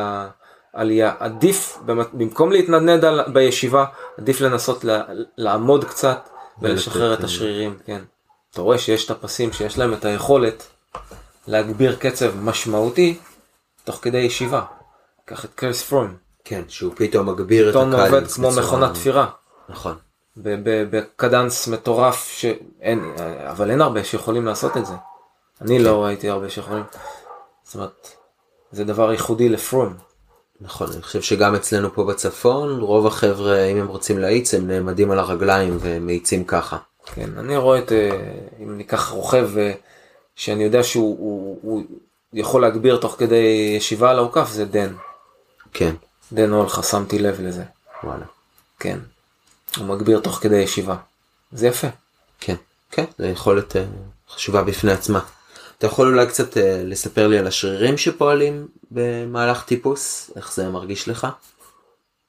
[0.73, 1.13] העלייה.
[1.19, 3.85] עדיף, במקום להתנדנד על, בישיבה,
[4.17, 4.85] עדיף לנסות
[5.37, 6.29] לעמוד קצת
[6.61, 8.01] ולשחרר את השרירים, כן.
[8.51, 10.67] אתה רואה שיש את הפסים שיש להם את היכולת
[11.47, 13.17] להגביר קצב משמעותי
[13.83, 14.61] תוך כדי ישיבה.
[15.25, 16.22] קח את קרס פרום.
[16.43, 17.93] כן, שהוא פתאום מגביר את הקדנס.
[17.93, 19.29] פתאום עובד כמו מכונת תפירה.
[19.69, 19.95] נכון.
[20.37, 23.13] בקדנס מטורף שאין,
[23.49, 24.93] אבל אין הרבה שיכולים לעשות את זה.
[25.61, 26.05] אני לא כן.
[26.05, 26.83] ראיתי הרבה שיכולים.
[27.63, 28.09] זאת אומרת,
[28.71, 29.93] זה דבר ייחודי לפרום.
[30.61, 35.11] נכון, אני חושב שגם אצלנו פה בצפון, רוב החבר'ה, אם הם רוצים להאיץ, הם נעמדים
[35.11, 36.77] על הרגליים ומאיצים ככה.
[37.05, 38.09] כן, אני רואה את, אה,
[38.63, 39.73] אם ניקח רוכב אה,
[40.35, 41.83] שאני יודע שהוא הוא, הוא
[42.33, 44.93] יכול להגביר תוך כדי ישיבה על האוכף, זה דן.
[45.73, 45.93] כן.
[46.31, 47.63] דן הולך, שמתי לב לזה.
[48.03, 48.25] וואלה.
[48.79, 48.99] כן.
[49.77, 50.95] הוא מגביר תוך כדי ישיבה.
[51.51, 51.87] זה יפה.
[52.39, 52.55] כן,
[52.91, 53.85] כן, זו יכולת אה,
[54.29, 55.19] חשובה בפני עצמה.
[55.77, 61.27] אתה יכול אולי קצת לספר לי על השרירים שפועלים במהלך טיפוס, איך זה מרגיש לך?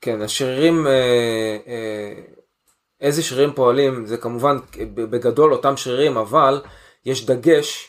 [0.00, 1.56] כן, השרירים, אה,
[3.00, 4.56] איזה שרירים פועלים, זה כמובן
[4.94, 6.62] בגדול אותם שרירים, אבל
[7.06, 7.88] יש דגש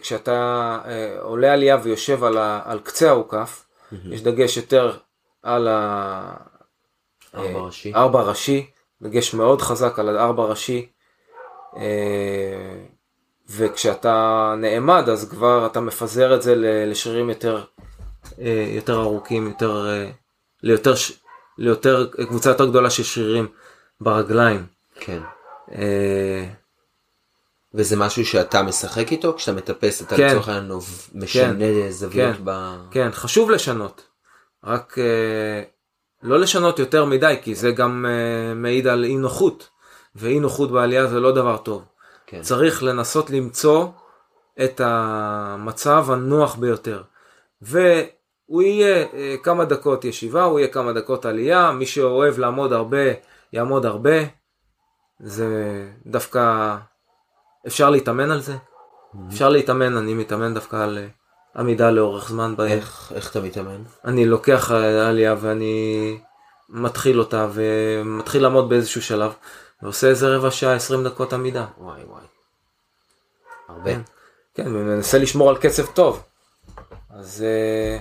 [0.00, 0.78] כשאתה
[1.20, 3.96] עולה עלייה ויושב על, ה, על קצה האוכף, mm-hmm.
[4.10, 4.96] יש דגש יותר
[5.42, 6.38] על הארבע
[7.34, 7.94] אה, ראשי.
[7.94, 8.70] ארבע ראשי,
[9.02, 10.88] דגש מאוד חזק על הארבע ראשי.
[13.50, 16.54] וכשאתה נעמד אז כבר אתה מפזר את זה
[16.86, 17.64] לשרירים יותר,
[18.74, 19.86] יותר ארוכים, יותר,
[20.62, 20.94] ליותר,
[21.58, 23.48] ליותר, קבוצה יותר גדולה של שרירים
[24.00, 24.66] ברגליים.
[25.00, 25.20] כן.
[27.74, 30.26] וזה משהו שאתה משחק איתו כשאתה מטפס אתה כן.
[30.26, 30.78] לצורך העניין
[31.14, 31.90] משנה כן.
[31.90, 32.42] זוויות כן.
[32.44, 32.76] ב...
[32.90, 34.11] כן, חשוב לשנות.
[34.64, 35.62] רק אה,
[36.22, 39.68] לא לשנות יותר מדי כי זה גם אה, מעיד על אי נוחות.
[40.14, 41.84] ואי נוחות בעלייה זה לא דבר טוב.
[42.26, 42.42] כן.
[42.42, 43.86] צריך לנסות למצוא
[44.64, 47.02] את המצב הנוח ביותר.
[47.62, 53.12] והוא יהיה אה, כמה דקות ישיבה, הוא יהיה כמה דקות עלייה, מי שאוהב לעמוד הרבה,
[53.52, 54.16] יעמוד הרבה.
[55.20, 55.48] זה
[56.06, 56.76] דווקא
[57.66, 58.52] אפשר להתאמן על זה.
[58.54, 59.18] Mm-hmm.
[59.28, 60.98] אפשר להתאמן, אני מתאמן דווקא על
[61.56, 62.70] עמידה לאורך זמן בהם.
[62.70, 63.82] איך, איך אתה מתאמן?
[64.04, 66.18] אני לוקח אה, עלייה ואני
[66.68, 69.32] מתחיל אותה ומתחיל לעמוד באיזשהו שלב
[69.82, 71.66] ועושה איזה רבע שעה 20 דקות עמידה.
[71.78, 72.22] וואי וואי.
[73.68, 73.94] הרבה.
[73.94, 74.00] כן,
[74.54, 76.22] כן ומנסה לשמור על קצב טוב.
[77.10, 77.98] אז אה,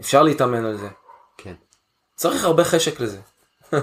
[0.00, 0.88] אפשר להתאמן על זה.
[1.36, 1.54] כן.
[2.16, 3.20] צריך הרבה חשק לזה.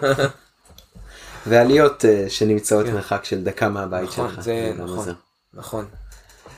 [1.48, 2.94] ועליות uh, שנמצאות כן.
[2.94, 4.40] מרחק של דקה מהבית נכון, שלך.
[4.40, 5.12] זה נכון, זה.
[5.54, 5.86] נכון.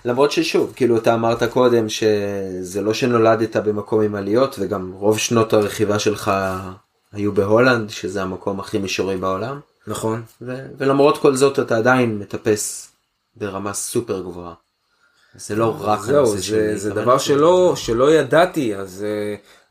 [0.06, 5.54] למרות ששוב, כאילו אתה אמרת קודם שזה לא שנולדת במקום עם עליות וגם רוב שנות
[5.54, 6.32] הרכיבה שלך
[7.14, 9.60] היו בהולנד, שזה המקום הכי מישורי בעולם.
[9.88, 10.24] נכון.
[10.42, 12.92] ו- ולמרות כל זאת אתה עדיין מטפס
[13.36, 14.54] ברמה סופר גבוהה.
[15.36, 19.06] זה לא רק זהו, זה, זה, זה דבר שלא, שלא ידעתי, אז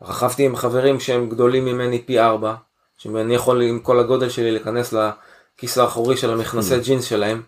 [0.02, 2.54] uh, רכבתי עם חברים שהם גדולים ממני פי ארבע.
[3.02, 6.84] שאני יכול עם כל הגודל שלי להיכנס לכיס האחורי של המכנסי mm.
[6.84, 7.42] ג'ינס שלהם.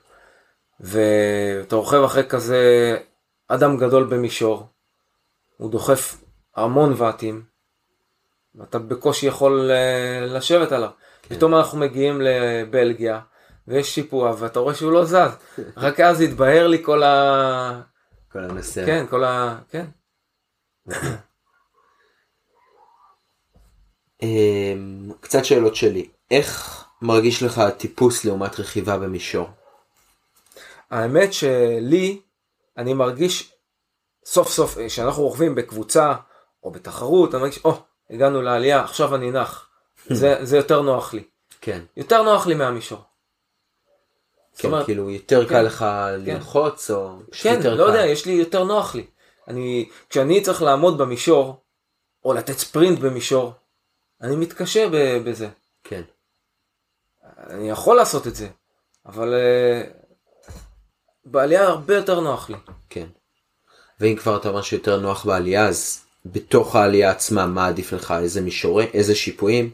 [0.84, 2.96] ואתה רוכב אחרי כזה
[3.48, 4.66] אדם גדול במישור,
[5.56, 6.24] הוא דוחף
[6.56, 7.42] המון ואטים,
[8.54, 10.90] ואתה בקושי יכול אה, לשבת עליו.
[11.22, 11.34] כן.
[11.34, 13.20] פתאום אנחנו מגיעים לבלגיה,
[13.68, 15.16] ויש שיפוע, ואתה רואה שהוא לא זז.
[15.76, 17.82] רק אז התבהר לי כל ה...
[18.32, 18.86] כל הנושא.
[18.86, 19.58] כן, כל ה...
[19.70, 19.86] כן.
[24.22, 29.48] אמ, קצת שאלות שלי, איך מרגיש לך הטיפוס לעומת רכיבה במישור?
[30.94, 32.20] האמת שלי,
[32.78, 33.52] אני מרגיש
[34.24, 36.14] סוף סוף, כשאנחנו רוכבים בקבוצה,
[36.62, 37.72] או בתחרות, אני מרגיש, או,
[38.10, 39.68] הגענו לעלייה, עכשיו אני נח.
[40.10, 41.24] זה, זה יותר נוח לי.
[41.60, 41.82] כן.
[41.96, 43.00] יותר נוח לי מהמישור.
[44.56, 45.86] כן, אומרת, כאילו יותר כן, קל לך
[46.18, 47.68] ללחוץ או כן, לא קל.
[47.68, 49.06] יודע, יש לי יותר נוח לי.
[49.48, 51.56] אני, כשאני צריך לעמוד במישור,
[52.24, 53.52] או לתת ספרינט במישור,
[54.22, 54.86] אני מתקשה
[55.24, 55.48] בזה.
[55.84, 56.02] כן.
[57.50, 58.48] אני יכול לעשות את זה,
[59.06, 60.03] אבל uh,
[61.26, 62.56] בעלייה הרבה יותר נוח לי.
[62.90, 63.06] כן.
[64.00, 68.40] ואם כבר אתה אומר שיותר נוח בעלייה אז בתוך העלייה עצמה מה עדיף לך איזה
[68.40, 69.70] מישורי איזה שיפועים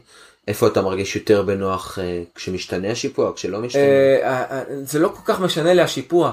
[0.47, 3.83] איפה אתה מרגיש יותר בנוח אה, כשמשתנה השיפוע או כשלא משתנה.
[4.21, 6.31] Uh, uh, זה לא כל כך משנה לי השיפוע,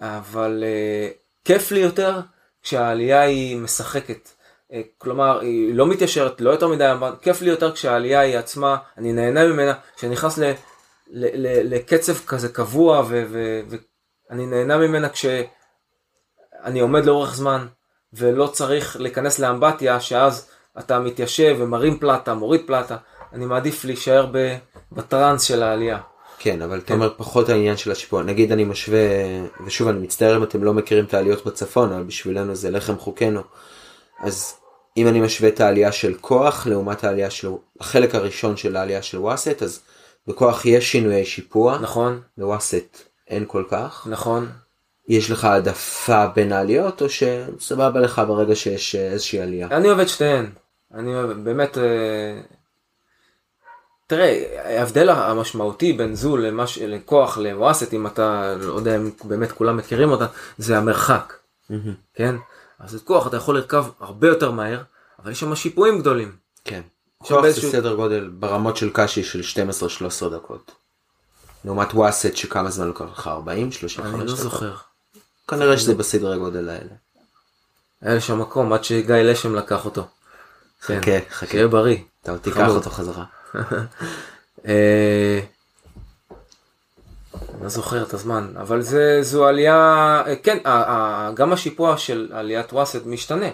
[0.00, 2.20] אבל uh, כיף לי יותר
[2.62, 4.28] כשהעלייה היא משחקת.
[4.70, 8.76] Uh, כלומר, היא לא מתיישרת, לא יותר מדי, אבל כיף לי יותר כשהעלייה היא עצמה,
[8.98, 13.60] אני נהנה ממנה, כשאני נכנס ל, ל, ל, לקצב כזה קבוע ו, ו,
[14.32, 17.66] ואני נהנה ממנה כשאני עומד לאורך זמן
[18.12, 22.96] ולא צריך להיכנס לאמבטיה שאז אתה מתיישב ומרים פלטה, מוריד פלטה,
[23.32, 24.26] אני מעדיף להישאר
[24.92, 25.98] בטראנס של העלייה.
[26.38, 28.22] כן אבל אתה אומר פחות העניין של השיפוע.
[28.22, 28.98] נגיד אני משווה
[29.66, 33.40] ושוב אני מצטער אם אתם לא מכירים את העליות בצפון אבל בשבילנו זה לחם חוקנו.
[34.20, 34.54] אז
[34.96, 37.48] אם אני משווה את העלייה של כוח לעומת העלייה של
[37.80, 39.80] החלק הראשון של העלייה של וואסט אז
[40.26, 41.78] בכוח יש שינויי שיפוע.
[41.78, 44.48] נכון, בוואסט אין כל כך נכון.
[45.08, 49.68] יש לך העדפה בין העליות או שסבבה לך ברגע שיש אה, איזושהי עלייה.
[49.70, 50.50] אני אוהב את שתיהן.
[50.94, 51.78] אני אוהב, באמת...
[51.78, 52.40] אה,
[54.06, 56.78] תראה, ההבדל המשמעותי בין זו למש...
[56.78, 60.26] לכוח לוואסט, אם אתה, לא יודע אם באמת כולם מכירים אותה,
[60.58, 61.32] זה המרחק.
[62.14, 62.34] כן?
[62.78, 64.82] אז את כוח אתה יכול לרכב הרבה יותר מהר,
[65.22, 66.32] אבל יש שם שיפועים גדולים.
[66.64, 66.80] כן.
[67.18, 69.62] כוח זה סדר גודל ברמות של קאשי של
[70.24, 70.81] 12-13 דקות.
[71.64, 74.34] לעומת וואסט שכמה זמן לוקח לך 40 35 אני לא.
[74.34, 74.74] זוכר.
[75.48, 76.90] כנראה שזה בסדרי גודל האלה.
[78.02, 80.06] היה לי שם מקום עד שגיא לשם לקח אותו.
[80.86, 81.00] כן.
[81.00, 81.98] חכה חכה שיהיה בריא.
[82.22, 82.68] אתה עוד תיקח.
[82.68, 83.24] אותו חזרה.
[84.66, 85.40] אה,
[87.34, 90.58] אני לא זוכר את הזמן, אבל זה, זו עלייה, אה, כן,
[91.34, 93.48] גם השיפוע של עליית וואסד משתנה.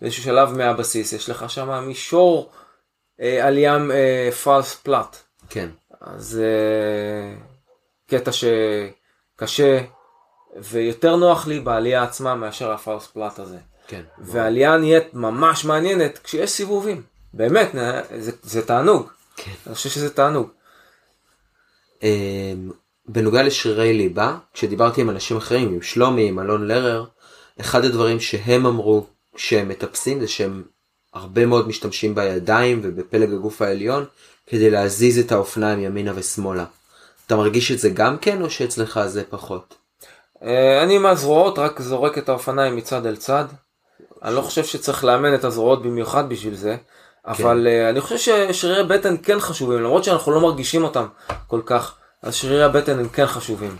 [0.00, 2.50] באיזשהו שלב מהבסיס יש לך שם מישור
[3.20, 3.78] אה, עלייה
[4.44, 5.16] פלס פלאט.
[5.50, 5.68] כן.
[6.16, 7.34] אז אה,
[8.06, 9.80] קטע שקשה
[10.56, 13.58] ויותר נוח לי בעלייה עצמה מאשר הפלס פלאט הזה.
[13.86, 14.02] כן.
[14.18, 17.02] והעלייה נהיית ממש מעניינת כשיש סיבובים.
[17.34, 17.68] באמת,
[18.18, 19.08] זה, זה תענוג.
[19.36, 19.52] כן.
[19.66, 20.48] אני חושב שזה תענוג.
[22.02, 22.70] אמ,
[23.08, 27.04] בנוגע לשרירי ליבה, כשדיברתי עם אנשים אחרים, עם שלומי, עם אלון לרר,
[27.60, 30.62] אחד הדברים שהם אמרו כשהם מטפסים זה שהם
[31.14, 34.04] הרבה מאוד משתמשים בידיים ובפלג הגוף העליון
[34.48, 36.64] כדי להזיז את האופניים ימינה ושמאלה.
[37.26, 39.74] אתה מרגיש את זה גם כן או שאצלך זה פחות?
[40.42, 43.44] אה, אני עם הזרועות רק זורק את האופניים מצד אל צד.
[44.22, 46.76] אני לא חושב שצריך לאמן את הזרועות במיוחד בשביל זה,
[47.26, 51.06] אבל אה, אני חושב ששרירי בטן כן חשובים, למרות שאנחנו לא מרגישים אותם
[51.46, 53.76] כל כך, אז שרירי הבטן הם כן חשובים.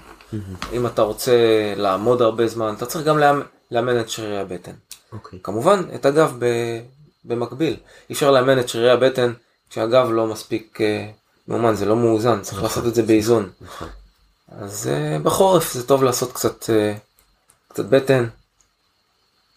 [0.73, 1.33] אם אתה רוצה
[1.77, 3.19] לעמוד הרבה זמן, אתה צריך גם
[3.71, 4.73] לאמן, את שרירי הבטן.
[5.13, 5.39] אוקיי.
[5.43, 6.39] כמובן, את הגב
[7.25, 7.77] במקביל.
[8.11, 9.33] אי אפשר לאמן את שרירי הבטן
[9.71, 11.11] כשהגב לא מספיק אה,
[11.49, 13.51] מאומן, זה לא מאוזן, צריך לעשות את זה באיזון.
[13.61, 13.89] נכון.
[14.49, 16.99] אז uh, בחורף זה טוב לעשות קצת, uh,
[17.69, 18.29] קצת בטן.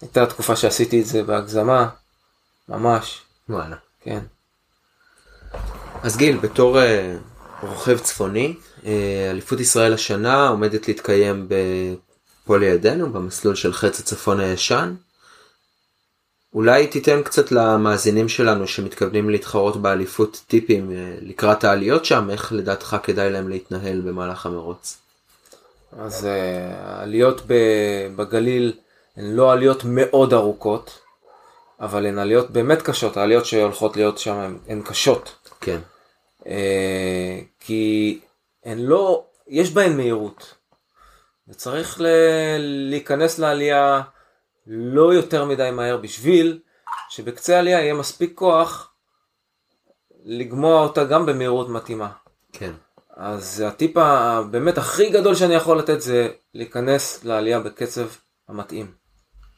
[0.01, 1.89] הייתה תקופה שעשיתי את זה בהגזמה,
[2.69, 3.75] ממש, וואלה.
[4.01, 4.19] כן.
[6.03, 7.17] אז גיל, בתור אה,
[7.61, 8.55] רוכב צפוני,
[8.85, 11.47] אה, אליפות ישראל השנה עומדת להתקיים
[12.45, 14.95] פה לידינו, במסלול של חץ הצפון הישן.
[16.53, 22.97] אולי תיתן קצת למאזינים שלנו שמתכוונים להתחרות באליפות טיפים אה, לקראת העליות שם, איך לדעתך
[23.03, 24.97] כדאי להם להתנהל במהלך המרוץ.
[25.99, 26.27] אז uh,
[26.85, 27.41] העליות
[28.15, 28.73] בגליל
[29.17, 30.99] הן לא עליות מאוד ארוכות,
[31.79, 35.35] אבל הן עליות באמת קשות, העליות שהולכות להיות שם הן, הן קשות.
[35.61, 35.79] כן,
[36.41, 36.43] Uh,
[37.59, 38.19] כי
[38.65, 40.53] הן לא, יש בהן מהירות.
[41.47, 42.07] וצריך ל-
[42.89, 44.01] להיכנס לעלייה
[44.73, 46.59] לא יותר מדי מהר בשביל
[47.09, 48.91] שבקצה העלייה יהיה מספיק כוח
[50.25, 52.09] לגמוע אותה גם במהירות מתאימה.
[52.53, 52.71] כן,
[53.15, 58.07] אז הטיפ הבאמת הכי גדול שאני יכול לתת זה להיכנס לעלייה בקצב
[58.49, 58.91] המתאים.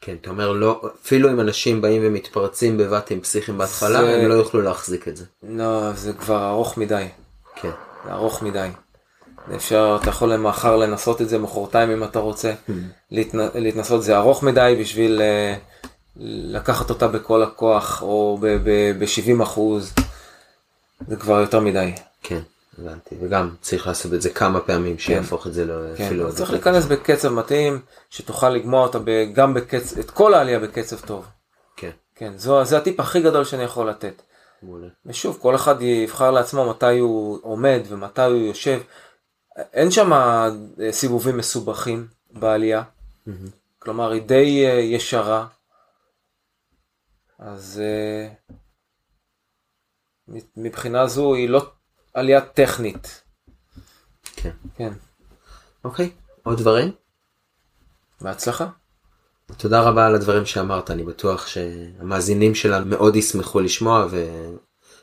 [0.00, 4.34] כן, אתה אומר לא, אפילו אם אנשים באים ומתפרצים בבתים פסיכיים בהתחלה, זה- הם לא
[4.34, 5.24] יוכלו להחזיק את זה.
[5.42, 7.06] לא, זה כבר ארוך מדי.
[7.54, 7.70] כן,
[8.04, 8.68] זה ארוך מדי.
[9.54, 12.52] אפשר, אתה יכול מחר לנסות את זה, מחרתיים אם אתה רוצה.
[13.10, 13.38] להתנ...
[13.54, 15.54] להתנסות זה ארוך מדי בשביל אה,
[16.16, 19.94] לקחת אותה בכל הכוח או ב-70 אחוז.
[21.08, 21.92] זה כבר יותר מדי.
[22.22, 22.40] כן,
[22.78, 25.74] הבנתי, וגם צריך לעשות את זה כמה פעמים שיהפוך את זה לא...
[25.96, 27.80] כן, צריך להיכנס בקצב מתאים,
[28.10, 29.32] שתוכל לגמוע אותה ב...
[29.32, 31.26] גם בקצב, את כל העלייה בקצב טוב.
[31.76, 34.22] כן, כן, זו, זה הטיפ הכי גדול שאני יכול לתת.
[34.62, 34.88] מעולה.
[35.06, 38.80] ושוב, כל אחד יבחר לעצמו מתי הוא עומד ומתי הוא יושב.
[39.56, 40.48] אין שם אה,
[40.90, 42.82] סיבובים מסובכים בעלייה,
[43.78, 45.46] כלומר היא די אה, ישרה.
[47.38, 48.28] אז אה,
[50.56, 51.70] מבחינה זו היא לא
[52.14, 53.22] עלייה טכנית.
[54.36, 54.50] כן.
[54.76, 54.92] כן.
[55.84, 56.10] אוקיי,
[56.42, 56.92] עוד דברים?
[58.20, 58.68] בהצלחה.
[59.56, 64.24] תודה רבה על הדברים שאמרת, אני בטוח שהמאזינים שלנו מאוד ישמחו לשמוע ו...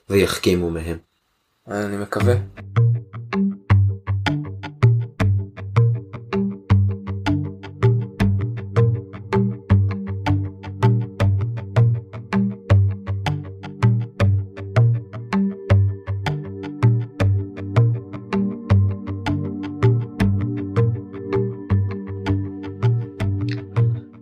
[0.09, 0.97] ויחכימו מהם.
[1.67, 2.33] אני מקווה.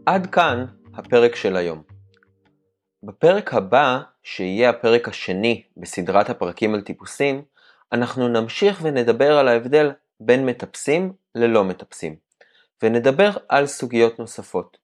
[0.10, 1.82] עד כאן הפרק של היום.
[3.04, 7.42] בפרק הבא, שיהיה הפרק השני בסדרת הפרקים על טיפוסים,
[7.92, 12.16] אנחנו נמשיך ונדבר על ההבדל בין מטפסים ללא מטפסים,
[12.84, 14.78] ונדבר על סוגיות נוספות.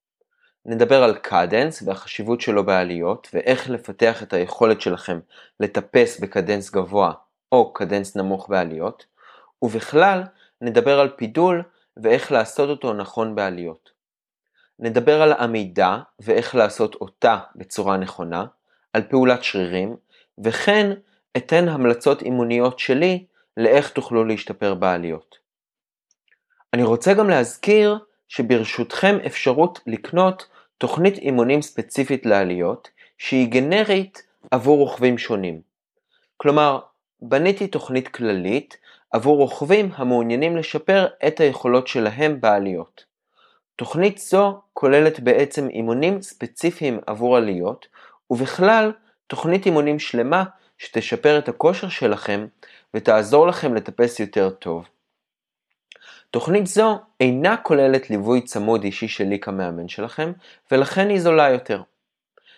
[0.66, 5.20] נדבר על קדנס והחשיבות שלו בעליות, ואיך לפתח את היכולת שלכם
[5.60, 7.14] לטפס בקדנס גבוה
[7.52, 9.06] או קדנס נמוך בעליות,
[9.62, 10.24] ובכלל
[10.62, 11.64] נדבר על פידול
[11.98, 13.95] ואיך לעשות אותו נכון בעליות.
[14.80, 18.46] נדבר על עמידה ואיך לעשות אותה בצורה נכונה,
[18.94, 19.96] על פעולת שרירים,
[20.44, 20.92] וכן
[21.38, 23.26] אתן המלצות אימוניות שלי
[23.58, 25.38] לאיך תוכלו להשתפר בעליות.
[26.74, 27.98] אני רוצה גם להזכיר
[28.28, 30.48] שברשותכם אפשרות לקנות
[30.78, 35.62] תוכנית אימונים ספציפית לעליות, שהיא גנרית עבור רוכבים שונים.
[36.38, 36.80] כלומר,
[37.22, 38.78] בניתי תוכנית כללית
[39.12, 43.06] עבור רוכבים המעוניינים לשפר את היכולות שלהם בעליות.
[43.76, 47.88] תוכנית זו כוללת בעצם אימונים ספציפיים עבור עליות,
[48.30, 48.92] ובכלל
[49.28, 50.44] תוכנית אימונים שלמה
[50.78, 52.46] שתשפר את הכושר שלכם
[52.94, 54.86] ותעזור לכם לטפס יותר טוב.
[56.32, 60.32] תוכנית זו אינה כוללת ליווי צמוד אישי שלי כמאמן שלכם,
[60.72, 61.82] ולכן היא זולה יותר.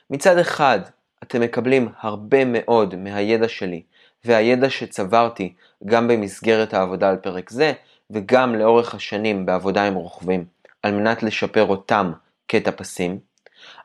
[0.10, 0.80] מצד אחד,
[1.24, 3.82] אתם מקבלים הרבה מאוד מהידע שלי,
[4.26, 5.54] והידע שצברתי
[5.86, 7.74] גם במסגרת העבודה על פרק זה,
[8.10, 10.46] וגם לאורך השנים בעבודה עם רוכבים.
[10.84, 12.12] על מנת לשפר אותם
[12.48, 13.20] כטפסים,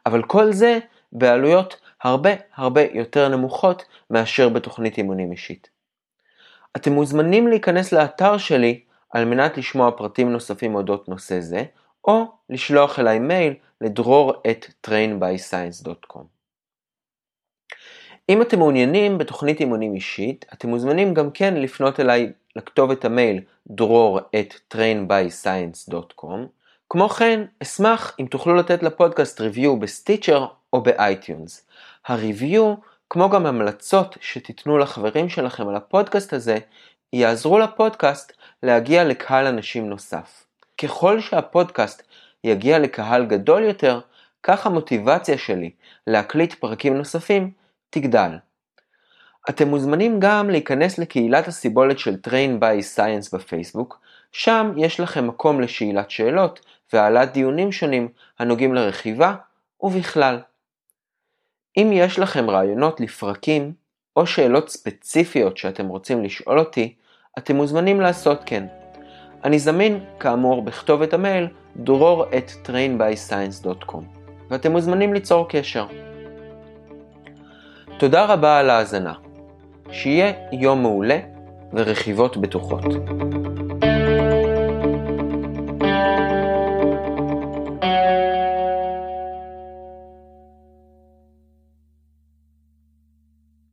[0.07, 0.79] אבל כל זה
[1.13, 5.71] בעלויות הרבה הרבה יותר נמוכות מאשר בתוכנית אימונים אישית.
[6.77, 8.81] אתם מוזמנים להיכנס לאתר שלי
[9.11, 11.65] על מנת לשמוע פרטים נוספים אודות נושא זה,
[12.05, 16.23] או לשלוח אליי מייל ל dror at trainbyscience.com.
[18.29, 23.41] אם אתם מעוניינים בתוכנית אימונים אישית, אתם מוזמנים גם כן לפנות אליי לכתובת המייל
[23.81, 26.62] dror at trainbyscience.com
[26.93, 31.67] כמו כן, אשמח אם תוכלו לתת לפודקאסט review ב Stitcher או ב iTunes.
[32.07, 32.75] ה review,
[33.11, 36.59] כמו גם המלצות שתיתנו לחברים שלכם על הפודקאסט הזה,
[37.13, 38.33] יעזרו לפודקאסט
[38.63, 40.45] להגיע לקהל אנשים נוסף.
[40.83, 42.03] ככל שהפודקאסט
[42.45, 44.01] יגיע לקהל גדול יותר,
[44.43, 45.71] כך המוטיבציה שלי
[46.07, 47.51] להקליט פרקים נוספים
[47.91, 48.31] תגדל.
[49.49, 54.01] אתם מוזמנים גם להיכנס לקהילת הסיבולת של Train by Science בפייסבוק,
[54.33, 56.61] שם יש לכם מקום לשאלת שאלות
[56.93, 58.09] והעלאת דיונים שונים
[58.39, 59.35] הנוגעים לרכיבה
[59.81, 60.41] ובכלל.
[61.77, 63.73] אם יש לכם רעיונות לפרקים
[64.17, 66.95] או שאלות ספציפיות שאתם רוצים לשאול אותי,
[67.39, 68.67] אתם מוזמנים לעשות כן.
[69.45, 74.03] אני זמין, כאמור, בכתובת המייל דרור את trainbyscience.com
[74.51, 75.87] ואתם מוזמנים ליצור קשר.
[77.99, 79.13] תודה רבה על ההאזנה.
[79.91, 81.19] שיהיה יום מעולה
[81.73, 82.85] ורכיבות בטוחות.